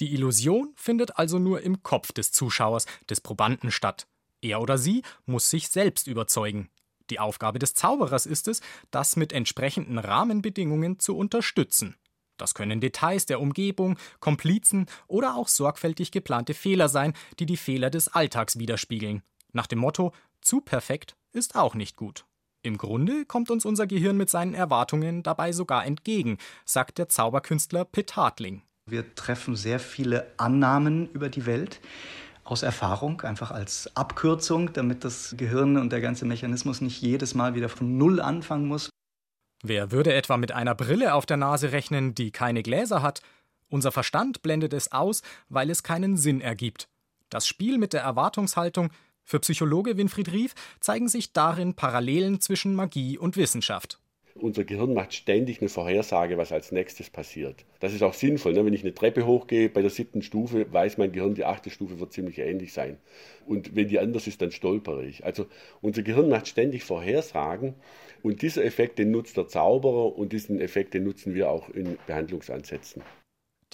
Die 0.00 0.12
Illusion 0.12 0.72
findet 0.76 1.18
also 1.18 1.38
nur 1.38 1.62
im 1.62 1.82
Kopf 1.82 2.12
des 2.12 2.30
Zuschauers, 2.30 2.86
des 3.08 3.20
Probanden 3.20 3.70
statt. 3.70 4.06
Er 4.42 4.60
oder 4.60 4.78
sie 4.78 5.02
muss 5.26 5.50
sich 5.50 5.68
selbst 5.68 6.06
überzeugen. 6.06 6.68
Die 7.10 7.18
Aufgabe 7.18 7.58
des 7.58 7.74
Zauberers 7.74 8.26
ist 8.26 8.48
es, 8.48 8.60
das 8.90 9.16
mit 9.16 9.32
entsprechenden 9.32 9.98
Rahmenbedingungen 9.98 10.98
zu 11.00 11.16
unterstützen. 11.16 11.96
Das 12.36 12.54
können 12.54 12.80
Details 12.80 13.26
der 13.26 13.40
Umgebung, 13.40 13.96
Komplizen 14.20 14.86
oder 15.06 15.36
auch 15.36 15.48
sorgfältig 15.48 16.10
geplante 16.10 16.54
Fehler 16.54 16.88
sein, 16.88 17.14
die 17.38 17.46
die 17.46 17.56
Fehler 17.56 17.90
des 17.90 18.08
Alltags 18.08 18.58
widerspiegeln. 18.58 19.22
Nach 19.52 19.66
dem 19.66 19.78
Motto: 19.78 20.12
zu 20.40 20.60
perfekt 20.60 21.16
ist 21.32 21.56
auch 21.56 21.74
nicht 21.74 21.96
gut. 21.96 22.24
Im 22.62 22.78
Grunde 22.78 23.26
kommt 23.26 23.50
uns 23.50 23.66
unser 23.66 23.86
Gehirn 23.86 24.16
mit 24.16 24.30
seinen 24.30 24.54
Erwartungen 24.54 25.22
dabei 25.22 25.52
sogar 25.52 25.84
entgegen, 25.84 26.38
sagt 26.64 26.98
der 26.98 27.08
Zauberkünstler 27.10 27.84
Pitt 27.84 28.16
Hartling. 28.16 28.62
Wir 28.86 29.14
treffen 29.14 29.54
sehr 29.54 29.78
viele 29.78 30.32
Annahmen 30.38 31.10
über 31.12 31.28
die 31.28 31.46
Welt 31.46 31.80
aus 32.42 32.62
Erfahrung, 32.62 33.22
einfach 33.22 33.50
als 33.50 33.94
Abkürzung, 33.96 34.72
damit 34.72 35.04
das 35.04 35.34
Gehirn 35.36 35.76
und 35.76 35.92
der 35.92 36.00
ganze 36.00 36.26
Mechanismus 36.26 36.80
nicht 36.80 37.00
jedes 37.00 37.34
Mal 37.34 37.54
wieder 37.54 37.68
von 37.68 37.96
Null 37.96 38.20
anfangen 38.20 38.66
muss. 38.66 38.90
Wer 39.66 39.90
würde 39.90 40.12
etwa 40.12 40.36
mit 40.36 40.52
einer 40.52 40.74
Brille 40.74 41.14
auf 41.14 41.24
der 41.24 41.38
Nase 41.38 41.72
rechnen, 41.72 42.14
die 42.14 42.30
keine 42.30 42.62
Gläser 42.62 43.00
hat? 43.00 43.22
Unser 43.70 43.92
Verstand 43.92 44.42
blendet 44.42 44.74
es 44.74 44.92
aus, 44.92 45.22
weil 45.48 45.70
es 45.70 45.82
keinen 45.82 46.18
Sinn 46.18 46.42
ergibt. 46.42 46.86
Das 47.30 47.46
Spiel 47.46 47.78
mit 47.78 47.94
der 47.94 48.02
Erwartungshaltung 48.02 48.90
für 49.24 49.40
Psychologe 49.40 49.96
Winfried 49.96 50.30
Rief 50.30 50.54
zeigen 50.80 51.08
sich 51.08 51.32
darin 51.32 51.72
Parallelen 51.72 52.42
zwischen 52.42 52.74
Magie 52.74 53.16
und 53.16 53.38
Wissenschaft. 53.38 53.98
Unser 54.34 54.64
Gehirn 54.64 54.94
macht 54.94 55.14
ständig 55.14 55.60
eine 55.60 55.68
Vorhersage, 55.68 56.36
was 56.36 56.50
als 56.50 56.72
nächstes 56.72 57.08
passiert. 57.08 57.64
Das 57.78 57.94
ist 57.94 58.02
auch 58.02 58.14
sinnvoll. 58.14 58.52
Ne? 58.52 58.66
Wenn 58.66 58.74
ich 58.74 58.82
eine 58.82 58.92
Treppe 58.92 59.24
hochgehe, 59.24 59.68
bei 59.68 59.80
der 59.80 59.90
siebten 59.90 60.22
Stufe 60.22 60.70
weiß 60.72 60.98
mein 60.98 61.12
Gehirn, 61.12 61.34
die 61.34 61.44
achte 61.44 61.70
Stufe 61.70 62.00
wird 62.00 62.12
ziemlich 62.12 62.38
ähnlich 62.38 62.72
sein. 62.72 62.98
Und 63.46 63.76
wenn 63.76 63.88
die 63.88 64.00
anders 64.00 64.26
ist, 64.26 64.42
dann 64.42 64.50
stolpere 64.50 65.06
ich. 65.06 65.24
Also 65.24 65.46
unser 65.80 66.02
Gehirn 66.02 66.28
macht 66.28 66.48
ständig 66.48 66.82
Vorhersagen 66.82 67.74
und 68.24 68.40
dieser 68.40 68.64
Effekt, 68.64 68.98
den 68.98 69.10
nutzt 69.10 69.36
der 69.36 69.48
Zauberer 69.48 70.16
und 70.16 70.32
diesen 70.32 70.58
Effekt, 70.58 70.94
den 70.94 71.04
nutzen 71.04 71.34
wir 71.34 71.50
auch 71.50 71.68
in 71.68 71.98
Behandlungsansätzen. 72.06 73.02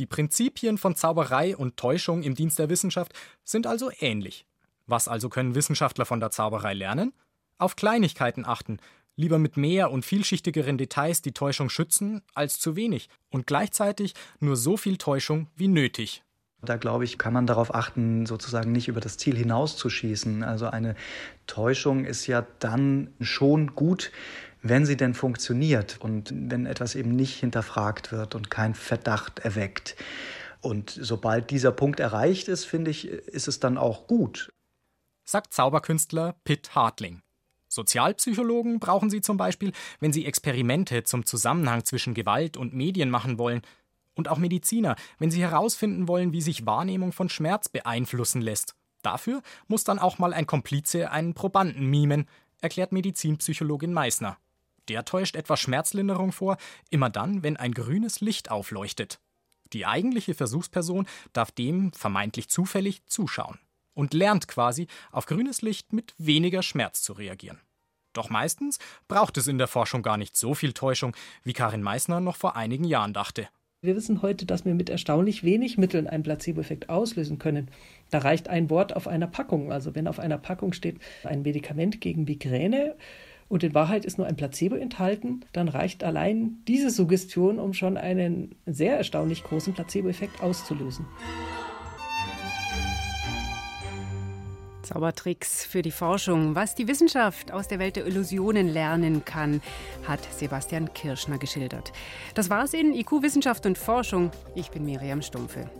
Die 0.00 0.06
Prinzipien 0.06 0.76
von 0.76 0.96
Zauberei 0.96 1.56
und 1.56 1.76
Täuschung 1.76 2.24
im 2.24 2.34
Dienst 2.34 2.58
der 2.58 2.68
Wissenschaft 2.68 3.12
sind 3.44 3.68
also 3.68 3.92
ähnlich. 4.00 4.46
Was 4.86 5.06
also 5.06 5.28
können 5.28 5.54
Wissenschaftler 5.54 6.04
von 6.04 6.18
der 6.18 6.32
Zauberei 6.32 6.74
lernen? 6.74 7.12
Auf 7.58 7.76
Kleinigkeiten 7.76 8.44
achten, 8.44 8.78
lieber 9.14 9.38
mit 9.38 9.56
mehr 9.56 9.92
und 9.92 10.04
vielschichtigeren 10.04 10.78
Details 10.78 11.22
die 11.22 11.32
Täuschung 11.32 11.68
schützen 11.68 12.22
als 12.34 12.58
zu 12.58 12.74
wenig 12.74 13.08
und 13.30 13.46
gleichzeitig 13.46 14.14
nur 14.40 14.56
so 14.56 14.76
viel 14.76 14.96
Täuschung 14.96 15.46
wie 15.54 15.68
nötig. 15.68 16.24
Da 16.62 16.76
glaube 16.76 17.04
ich, 17.04 17.16
kann 17.16 17.32
man 17.32 17.46
darauf 17.46 17.74
achten, 17.74 18.26
sozusagen 18.26 18.72
nicht 18.72 18.88
über 18.88 19.00
das 19.00 19.16
Ziel 19.16 19.36
hinauszuschießen. 19.36 20.42
Also 20.42 20.66
eine 20.66 20.94
Täuschung 21.46 22.04
ist 22.04 22.26
ja 22.26 22.46
dann 22.58 23.14
schon 23.20 23.74
gut, 23.74 24.12
wenn 24.62 24.84
sie 24.84 24.96
denn 24.96 25.14
funktioniert 25.14 25.98
und 26.00 26.32
wenn 26.34 26.66
etwas 26.66 26.94
eben 26.94 27.16
nicht 27.16 27.40
hinterfragt 27.40 28.12
wird 28.12 28.34
und 28.34 28.50
kein 28.50 28.74
Verdacht 28.74 29.38
erweckt. 29.38 29.96
Und 30.60 30.90
sobald 30.90 31.50
dieser 31.50 31.72
Punkt 31.72 32.00
erreicht 32.00 32.48
ist, 32.48 32.66
finde 32.66 32.90
ich, 32.90 33.08
ist 33.08 33.48
es 33.48 33.60
dann 33.60 33.78
auch 33.78 34.06
gut. 34.06 34.52
Sagt 35.24 35.54
Zauberkünstler 35.54 36.34
Pitt 36.44 36.74
Hartling. 36.74 37.22
Sozialpsychologen 37.68 38.80
brauchen 38.80 39.10
sie 39.10 39.20
zum 39.20 39.36
Beispiel, 39.36 39.72
wenn 40.00 40.12
sie 40.12 40.26
Experimente 40.26 41.04
zum 41.04 41.24
Zusammenhang 41.24 41.84
zwischen 41.84 42.14
Gewalt 42.14 42.56
und 42.56 42.74
Medien 42.74 43.10
machen 43.10 43.38
wollen 43.38 43.62
und 44.14 44.28
auch 44.28 44.38
Mediziner, 44.38 44.96
wenn 45.18 45.30
sie 45.30 45.42
herausfinden 45.42 46.08
wollen, 46.08 46.32
wie 46.32 46.42
sich 46.42 46.66
Wahrnehmung 46.66 47.12
von 47.12 47.28
Schmerz 47.28 47.68
beeinflussen 47.68 48.42
lässt. 48.42 48.74
Dafür 49.02 49.42
muss 49.66 49.84
dann 49.84 49.98
auch 49.98 50.18
mal 50.18 50.32
ein 50.32 50.46
Komplize 50.46 51.10
einen 51.10 51.34
Probanden 51.34 51.86
mimen, 51.86 52.26
erklärt 52.60 52.92
Medizinpsychologin 52.92 53.92
Meissner. 53.92 54.36
Der 54.88 55.04
täuscht 55.04 55.36
etwas 55.36 55.60
Schmerzlinderung 55.60 56.32
vor, 56.32 56.56
immer 56.90 57.10
dann, 57.10 57.42
wenn 57.42 57.56
ein 57.56 57.72
grünes 57.72 58.20
Licht 58.20 58.50
aufleuchtet. 58.50 59.20
Die 59.72 59.86
eigentliche 59.86 60.34
Versuchsperson 60.34 61.06
darf 61.32 61.52
dem 61.52 61.92
vermeintlich 61.92 62.48
zufällig 62.48 63.06
zuschauen 63.06 63.58
und 63.94 64.14
lernt 64.14 64.48
quasi, 64.48 64.88
auf 65.12 65.26
grünes 65.26 65.62
Licht 65.62 65.92
mit 65.92 66.14
weniger 66.18 66.62
Schmerz 66.62 67.02
zu 67.02 67.12
reagieren. 67.12 67.60
Doch 68.12 68.30
meistens 68.30 68.78
braucht 69.06 69.36
es 69.36 69.46
in 69.46 69.58
der 69.58 69.68
Forschung 69.68 70.02
gar 70.02 70.16
nicht 70.16 70.36
so 70.36 70.54
viel 70.54 70.72
Täuschung, 70.72 71.16
wie 71.44 71.52
Karin 71.52 71.82
Meissner 71.82 72.20
noch 72.20 72.36
vor 72.36 72.56
einigen 72.56 72.84
Jahren 72.84 73.12
dachte. 73.12 73.48
Wir 73.82 73.96
wissen 73.96 74.20
heute, 74.20 74.44
dass 74.44 74.66
wir 74.66 74.74
mit 74.74 74.90
erstaunlich 74.90 75.42
wenig 75.42 75.78
Mitteln 75.78 76.06
einen 76.06 76.22
Placebo-Effekt 76.22 76.90
auslösen 76.90 77.38
können. 77.38 77.68
Da 78.10 78.18
reicht 78.18 78.50
ein 78.50 78.68
Wort 78.68 78.94
auf 78.94 79.08
einer 79.08 79.26
Packung. 79.26 79.72
Also 79.72 79.94
wenn 79.94 80.06
auf 80.06 80.18
einer 80.18 80.36
Packung 80.36 80.74
steht 80.74 80.98
ein 81.24 81.40
Medikament 81.40 81.98
gegen 82.02 82.24
Migräne 82.24 82.94
und 83.48 83.62
in 83.62 83.72
Wahrheit 83.72 84.04
ist 84.04 84.18
nur 84.18 84.26
ein 84.26 84.36
Placebo 84.36 84.74
enthalten, 84.74 85.46
dann 85.54 85.68
reicht 85.68 86.04
allein 86.04 86.58
diese 86.68 86.90
Suggestion, 86.90 87.58
um 87.58 87.72
schon 87.72 87.96
einen 87.96 88.54
sehr 88.66 88.98
erstaunlich 88.98 89.44
großen 89.44 89.72
Placebo-Effekt 89.72 90.42
auszulösen. 90.42 91.06
Zaubertricks 94.92 95.64
für 95.64 95.82
die 95.82 95.92
Forschung. 95.92 96.56
Was 96.56 96.74
die 96.74 96.88
Wissenschaft 96.88 97.52
aus 97.52 97.68
der 97.68 97.78
Welt 97.78 97.94
der 97.94 98.06
Illusionen 98.06 98.68
lernen 98.68 99.24
kann, 99.24 99.62
hat 100.06 100.20
Sebastian 100.32 100.92
Kirschner 100.92 101.38
geschildert. 101.38 101.92
Das 102.34 102.50
war's 102.50 102.74
in 102.74 102.92
IQ 102.94 103.22
Wissenschaft 103.22 103.66
und 103.66 103.78
Forschung. 103.78 104.32
Ich 104.56 104.70
bin 104.70 104.84
Miriam 104.84 105.22
Stumpfe. 105.22 105.70